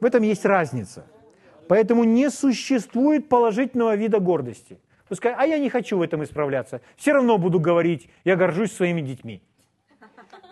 [0.00, 1.04] В этом есть разница.
[1.68, 4.78] Поэтому не существует положительного вида гордости.
[5.08, 6.80] Пускай, а я не хочу в этом исправляться.
[6.96, 9.42] Все равно буду говорить, я горжусь своими детьми.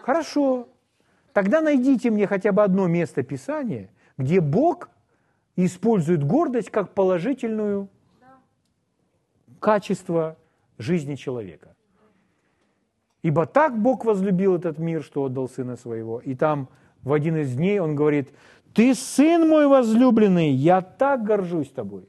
[0.02, 0.68] Хорошо.
[1.32, 3.88] Тогда найдите мне хотя бы одно место Писания,
[4.18, 4.90] где Бог
[5.56, 7.88] использует гордость как положительную
[9.60, 10.36] качество
[10.76, 11.74] жизни человека.
[13.22, 16.20] Ибо так Бог возлюбил этот мир, что отдал Сына Своего.
[16.20, 16.68] И там
[17.02, 18.32] в один из дней Он говорит,
[18.74, 22.08] ты сын мой возлюбленный, я так горжусь тобой.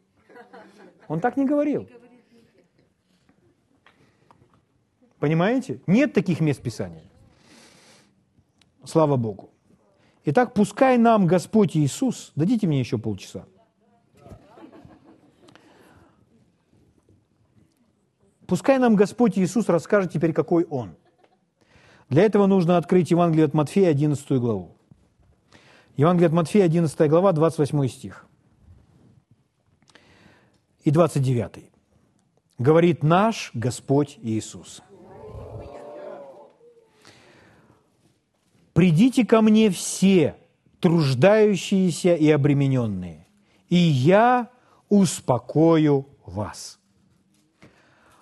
[1.07, 1.87] Он так не говорил.
[5.19, 5.81] Понимаете?
[5.87, 7.03] Нет таких мест Писания.
[8.85, 9.48] Слава Богу.
[10.31, 13.45] Итак, пускай нам Господь Иисус, дадите мне еще полчаса,
[18.45, 20.95] Пускай нам Господь Иисус расскажет теперь, какой Он.
[22.09, 24.75] Для этого нужно открыть Евангелие от Матфея, 11 главу.
[25.97, 28.27] Евангелие от Матфея, 11 глава, 28 стих.
[30.83, 31.71] И 29.
[32.59, 34.83] Говорит наш Господь Иисус.
[38.79, 40.37] «Придите ко мне все,
[40.79, 43.27] труждающиеся и обремененные,
[43.67, 44.51] и я
[44.87, 46.79] успокою вас».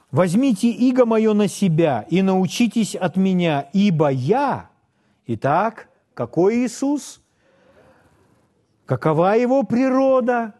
[0.09, 4.71] Возьмите иго мое на себя и научитесь от меня, ибо я...
[5.27, 7.21] Итак, какой Иисус?
[8.87, 10.55] Какова его природа?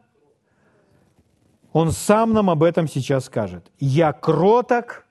[1.73, 3.71] Он сам нам об этом сейчас скажет.
[3.79, 5.07] «Я кроток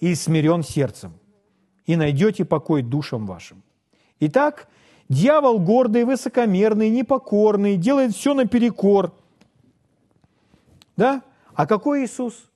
[0.00, 1.12] и смирен сердцем,
[1.84, 3.62] и найдете покой душам вашим».
[4.20, 4.68] Итак,
[5.08, 9.14] дьявол гордый, высокомерный, непокорный, делает все наперекор.
[10.96, 11.22] Да?
[11.54, 12.48] А какой Иисус?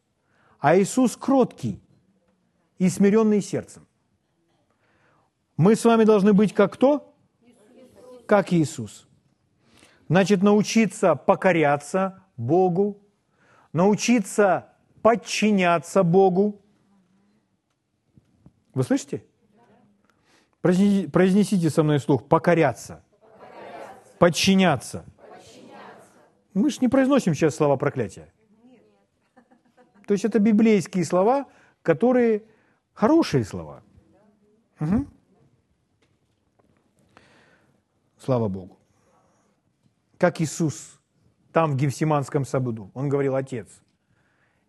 [0.60, 1.80] а Иисус кроткий
[2.78, 3.86] и смиренный сердцем.
[5.56, 7.14] Мы с вами должны быть как кто?
[8.26, 9.08] Как Иисус.
[10.08, 13.00] Значит, научиться покоряться Богу,
[13.72, 14.68] научиться
[15.02, 16.60] подчиняться Богу.
[18.74, 19.24] Вы слышите?
[20.60, 23.02] Произнесите со мной вслух покоряться,
[24.18, 24.18] покоряться.
[24.18, 25.04] Подчиняться.
[26.52, 28.32] Мы же не произносим сейчас слова проклятия.
[30.06, 31.46] То есть это библейские слова,
[31.82, 32.42] которые
[32.92, 33.82] хорошие слова.
[34.80, 35.06] Угу.
[38.18, 38.76] Слава Богу.
[40.18, 41.00] Как Иисус
[41.52, 43.80] там в Гефсиманском саду, он говорил, Отец,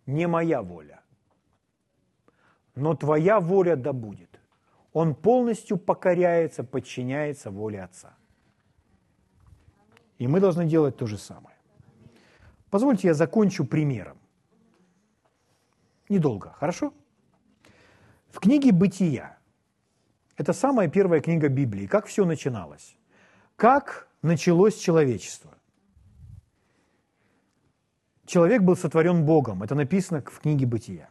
[0.06, 1.02] не моя воля,
[2.76, 4.31] но твоя воля да будет.
[4.94, 8.14] Он полностью покоряется, подчиняется воле Отца.
[10.18, 11.56] И мы должны делать то же самое.
[12.70, 14.18] Позвольте я закончу примером.
[16.10, 16.94] недолго, хорошо?
[18.30, 19.38] В книге «Бытия»
[20.42, 21.86] Это самая первая книга Библии.
[21.86, 22.98] Как все начиналось?
[23.56, 25.52] Как началось человечество?
[28.26, 29.62] Человек был сотворен Богом.
[29.62, 31.10] Это написано в книге Бытия.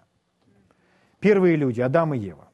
[1.21, 2.50] Первые люди, Адам и Ева.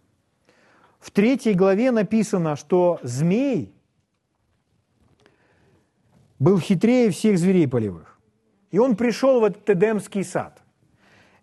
[1.06, 3.72] В третьей главе написано, что змей
[6.40, 8.18] был хитрее всех зверей полевых.
[8.72, 10.60] И он пришел в этот Эдемский сад.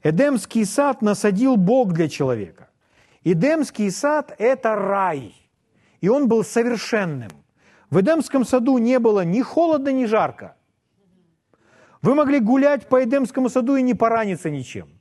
[0.03, 2.71] Эдемский сад насадил Бог для человека.
[3.23, 5.33] Эдемский сад– это рай,
[6.01, 7.31] и он был совершенным.
[7.89, 10.57] В Эдемском саду не было ни холодно, ни жарко.
[12.01, 14.92] Вы могли гулять по Эдемскому саду и не пораниться ничем.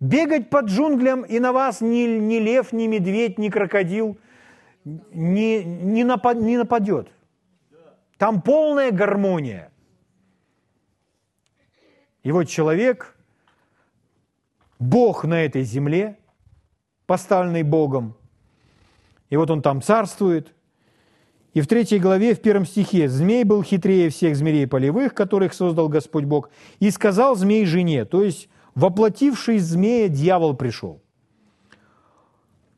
[0.00, 4.18] Бегать под джунглям, и на вас ни, ни лев, ни медведь, ни крокодил
[4.84, 7.08] не, не, напад, не нападет.
[8.18, 9.72] Там полная гармония.
[12.22, 13.16] И вот человек,
[14.78, 16.18] Бог на этой земле–
[17.06, 18.16] поставленный Богом.
[19.30, 20.52] И вот он там царствует.
[21.54, 25.88] И в третьей главе, в первом стихе, «Змей был хитрее всех змеей полевых, которых создал
[25.88, 31.00] Господь Бог, и сказал змей жене», то есть воплотивший змея, дьявол пришел.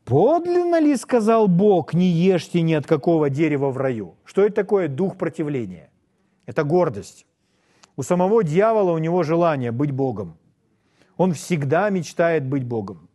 [0.05, 4.87] «Подлинно ли,— сказал Бог,— не ешьте ни от какого дерева в раю?» Что это такое
[4.87, 5.91] дух противления?
[6.47, 7.27] Это гордость.
[7.95, 10.37] У самого дьявола у него желание быть Богом.
[11.17, 13.07] Он всегда мечтает быть Богом.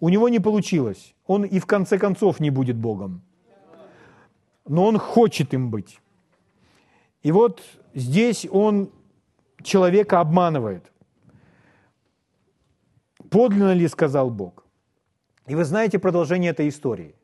[0.00, 1.14] У него не получилось.
[1.26, 3.22] Он и в конце концов не будет Богом.
[4.66, 6.00] Но он хочет им быть.
[7.22, 7.62] И вот
[7.94, 8.90] здесь он
[9.62, 10.92] человека обманывает.
[13.30, 14.64] Подлинно ли сказал Бог?
[15.46, 17.14] И вы знаете продолжение этой истории,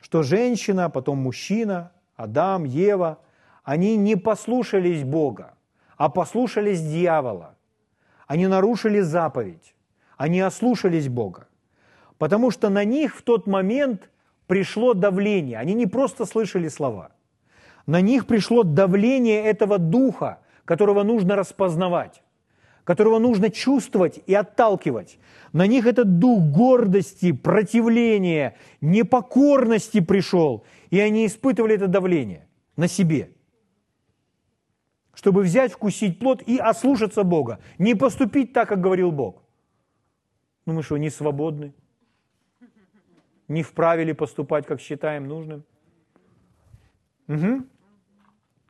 [0.00, 3.18] что женщина, потом мужчина, Адам, Ева,
[3.64, 5.54] они не послушались Бога,
[5.96, 7.54] а послушались дьявола.
[8.26, 9.74] Они нарушили заповедь,
[10.16, 11.48] они ослушались Бога.
[12.18, 14.10] Потому что на них в тот момент
[14.46, 15.58] пришло давление.
[15.58, 17.12] Они не просто слышали слова.
[17.86, 22.22] На них пришло давление этого духа, которого нужно распознавать,
[22.86, 25.18] которого нужно чувствовать и отталкивать.
[25.52, 33.30] На них этот дух гордости, противления, непокорности пришел, и они испытывали это давление на себе
[35.16, 39.42] чтобы взять, вкусить плод и ослушаться Бога, не поступить так, как говорил Бог.
[40.66, 41.72] Ну мы что, не свободны?
[43.48, 45.64] не вправе ли поступать, как считаем нужным?
[47.28, 47.64] Угу.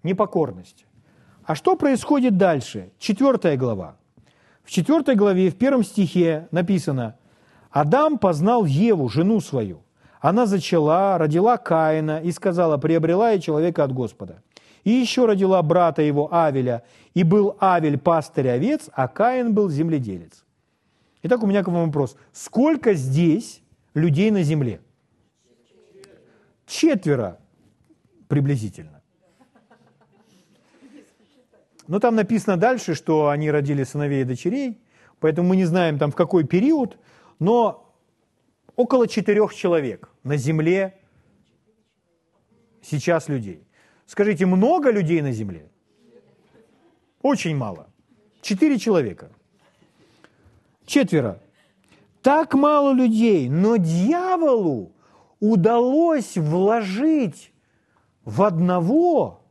[0.02, 0.86] Непокорность.
[1.44, 2.92] А что происходит дальше?
[2.98, 3.96] Четвертая глава.
[4.66, 7.16] В четвертой главе, в первом стихе написано,
[7.70, 9.84] «Адам познал Еву, жену свою.
[10.20, 14.42] Она зачала, родила Каина и сказала, приобрела я человека от Господа.
[14.82, 16.82] И еще родила брата его Авеля,
[17.14, 20.44] и был Авель пастырь овец, а Каин был земледелец».
[21.22, 22.16] Итак, у меня к вам вопрос.
[22.32, 23.62] Сколько здесь
[23.94, 24.80] людей на земле.
[26.66, 27.38] Четверо
[28.26, 28.95] приблизительно.
[31.88, 34.80] Но там написано дальше, что они родили сыновей и дочерей,
[35.20, 36.98] поэтому мы не знаем там в какой период,
[37.38, 37.94] но
[38.74, 40.98] около четырех человек на земле
[42.82, 43.66] сейчас людей.
[44.06, 45.68] Скажите, много людей на земле?
[47.22, 47.88] Очень мало.
[48.40, 49.30] Четыре человека.
[50.84, 51.40] Четверо
[52.26, 54.90] так мало людей, но дьяволу
[55.38, 57.52] удалось вложить
[58.24, 59.44] в одного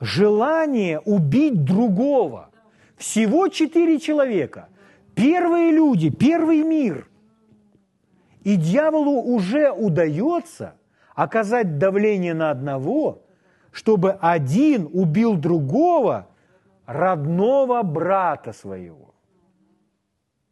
[0.00, 2.50] желание убить другого.
[2.96, 4.68] Всего четыре человека.
[5.14, 7.08] Первые люди, первый мир.
[8.42, 10.74] И дьяволу уже удается
[11.14, 13.22] оказать давление на одного,
[13.70, 16.28] чтобы один убил другого,
[16.86, 19.14] родного брата своего.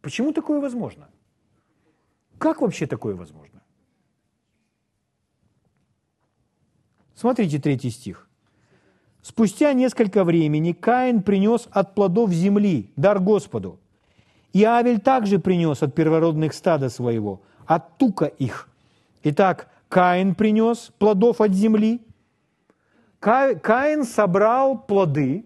[0.03, 1.09] Почему такое возможно?
[2.39, 3.63] Как вообще такое возможно?
[7.15, 8.28] Смотрите третий стих.
[9.29, 13.79] Спустя несколько времени Каин принес от плодов земли дар Господу.
[14.55, 18.71] И Авель также принес от первородных стада своего, от тука их.
[19.25, 22.01] Итак, Каин принес плодов от земли.
[23.21, 25.45] Каин собрал плоды.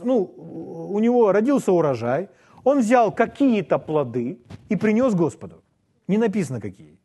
[0.00, 0.32] Ну,
[0.94, 2.30] у него родился урожай–
[2.64, 5.62] он взял какие-то плоды и принес Господу.
[6.06, 6.98] Не написано какие.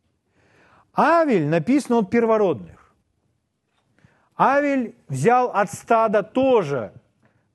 [0.93, 2.82] Авель написано от первородных.
[4.37, 6.93] Авель взял от стада тоже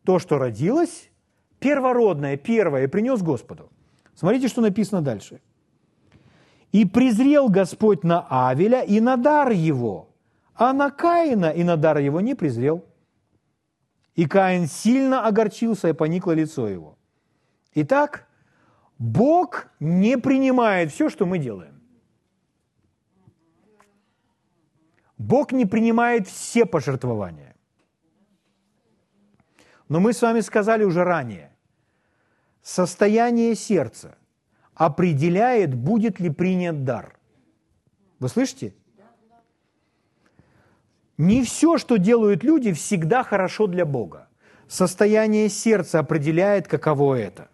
[0.04, 1.10] то, что родилось,
[1.58, 3.70] первородное, первое, и принес Господу.
[4.14, 5.40] Смотрите, что написано дальше.
[6.72, 10.08] «И презрел Господь на Авеля и на дар его,
[10.54, 12.84] а на Каина и на дар его не презрел.
[14.16, 16.98] И Каин сильно огорчился, и поникло лицо его.
[17.74, 18.26] Итак,
[18.98, 21.77] Бог не принимает все, что мы делаем.
[25.18, 27.56] Бог не принимает все пожертвования.
[29.88, 31.50] Но мы с вами сказали уже ранее,
[32.62, 34.16] состояние сердца
[34.74, 37.18] определяет, будет ли принят дар.
[38.20, 38.74] Вы слышите?
[41.16, 44.28] Не все, что делают люди, всегда хорошо для Бога.
[44.68, 47.48] Состояние сердца определяет, каково это.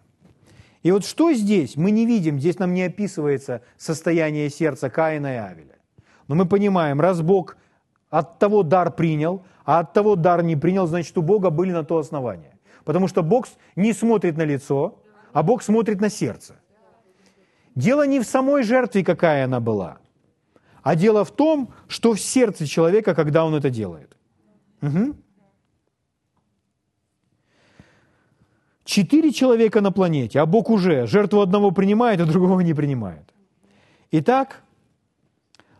[0.83, 5.37] И вот что здесь мы не видим, здесь нам не описывается состояние сердца Каина и
[5.37, 5.75] Авеля.
[6.27, 7.57] Но мы понимаем, раз Бог
[8.09, 11.83] от того дар принял, а от того дар не принял, значит, у Бога были на
[11.83, 12.57] то основания.
[12.83, 14.99] Потому что Бог не смотрит на лицо,
[15.33, 16.55] а Бог смотрит на сердце.
[17.75, 19.97] Дело не в самой жертве, какая она была,
[20.81, 24.15] а дело в том, что в сердце человека, когда он это делает.
[24.81, 25.15] Угу.
[28.85, 33.33] Четыре человека на планете, а Бог уже жертву одного принимает, а другого не принимает.
[34.11, 34.61] Итак,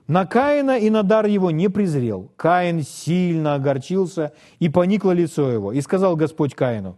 [0.08, 2.32] на Каина и на дар его не презрел.
[2.36, 5.72] Каин сильно огорчился, и поникло лицо его.
[5.72, 6.98] И сказал Господь Каину,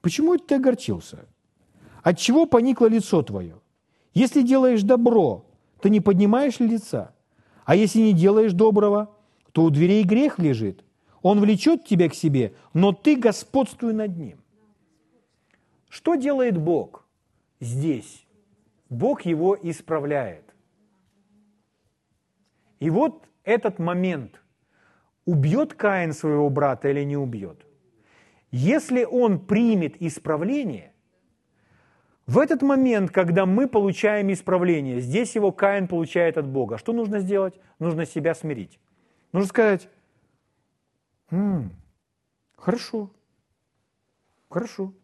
[0.00, 1.26] почему это ты огорчился?
[2.02, 3.60] От чего поникло лицо твое?
[4.12, 5.46] Если делаешь добро,
[5.80, 7.14] то не поднимаешь ли лица?
[7.64, 9.14] А если не делаешь доброго,
[9.52, 10.84] то у дверей грех лежит.
[11.22, 14.38] Он влечет тебя к себе, но ты господствуй над ним.
[15.88, 17.06] Что делает Бог
[17.60, 18.26] здесь?
[18.88, 20.47] Бог его исправляет.
[22.80, 24.40] И вот этот момент,
[25.24, 27.66] убьет Каин своего брата или не убьет.
[28.50, 30.92] Если он примет исправление,
[32.26, 36.78] в этот момент, когда мы получаем исправление, здесь его Каин получает от Бога.
[36.78, 37.58] Что нужно сделать?
[37.78, 38.78] Нужно себя смирить.
[39.32, 39.88] Нужно сказать,
[41.30, 41.72] «М,
[42.56, 43.10] хорошо,
[44.48, 44.94] хорошо,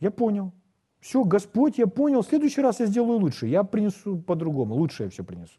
[0.00, 0.52] я понял.
[1.00, 3.46] Все, Господь, я понял, в следующий раз я сделаю лучше.
[3.46, 5.58] Я принесу по-другому, лучше я все принесу.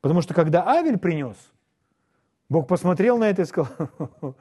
[0.00, 1.36] Потому что когда Авель принес,
[2.48, 3.72] Бог посмотрел на это и сказал,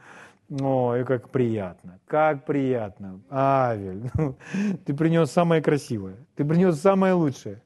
[0.50, 4.38] ой, как приятно, как приятно, Авель, ну,
[4.86, 7.62] ты принес самое красивое, ты принес самое лучшее.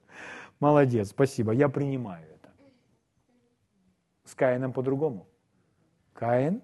[0.59, 2.49] Молодец, спасибо, я принимаю это.
[4.25, 5.27] С Каином по-другому.
[6.13, 6.61] Каин,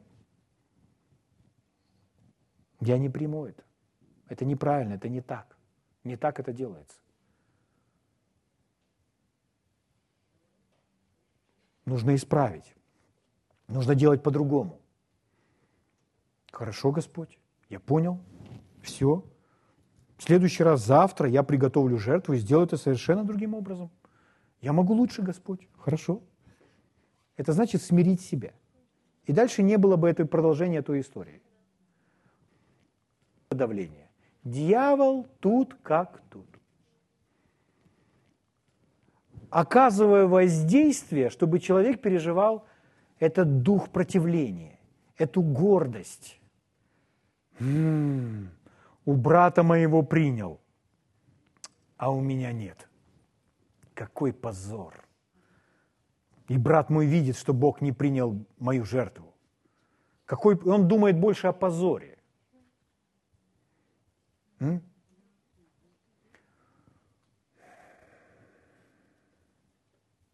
[2.79, 3.63] я не приму это.
[4.29, 5.57] Это неправильно, это не так.
[6.03, 6.97] Не так это делается.
[11.87, 12.75] Нужно исправить.
[13.67, 14.79] Нужно делать по-другому.
[16.51, 18.19] Хорошо, Господь, я понял,
[18.81, 19.23] все.
[20.17, 23.89] В следующий раз завтра я приготовлю жертву и сделаю это совершенно другим образом.
[24.61, 25.67] Я могу лучше, Господь.
[25.77, 26.21] Хорошо.
[27.35, 28.53] Это значит смирить себя.
[29.25, 31.41] И дальше не было бы этой продолжения той истории.
[33.49, 34.09] Давление.
[34.43, 36.47] Дьявол тут как тут
[39.49, 42.65] оказывая воздействие, чтобы человек переживал
[43.19, 44.79] этот дух противления,
[45.17, 46.39] эту гордость.
[47.59, 48.51] М-м,
[49.05, 50.59] у брата моего принял,
[51.97, 52.87] а у меня нет.
[53.93, 55.03] Какой позор!
[56.47, 59.33] И брат мой видит, что Бог не принял мою жертву.
[60.25, 62.17] Какой, он думает больше о позоре.
[64.59, 64.81] М?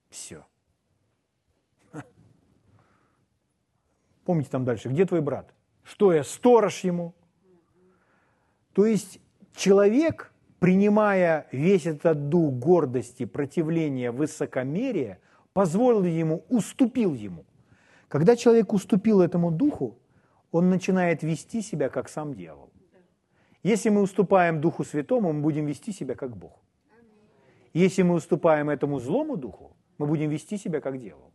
[0.09, 0.45] Все.
[4.25, 5.53] Помните там дальше, где твой брат?
[5.83, 7.13] Что я, сторож ему?
[8.73, 9.19] То есть
[9.55, 15.19] человек, принимая весь этот дух гордости, противления, высокомерия,
[15.53, 17.45] позволил ему, уступил ему.
[18.07, 19.99] Когда человек уступил этому духу,
[20.51, 22.69] он начинает вести себя как сам дьявол.
[23.63, 26.61] Если мы уступаем Духу Святому, мы будем вести себя как Бог.
[27.73, 31.31] Если мы уступаем этому злому духу, мы будем вести себя как дьявол.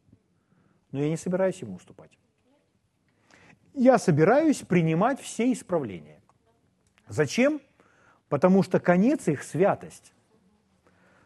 [0.92, 2.10] Но я не собираюсь ему уступать.
[3.78, 6.20] Я собираюсь принимать все исправления.
[7.06, 7.60] Зачем?
[8.28, 10.12] Потому что конец их– святость.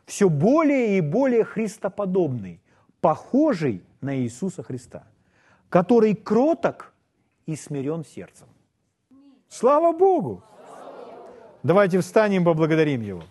[0.05, 2.61] Все более и более христоподобный,
[3.01, 5.05] похожий на Иисуса Христа,
[5.71, 6.93] который кроток
[7.47, 8.49] и смирен сердцем.
[9.49, 10.45] Слава Богу!
[11.63, 13.23] Давайте встанем, поблагодарим Его.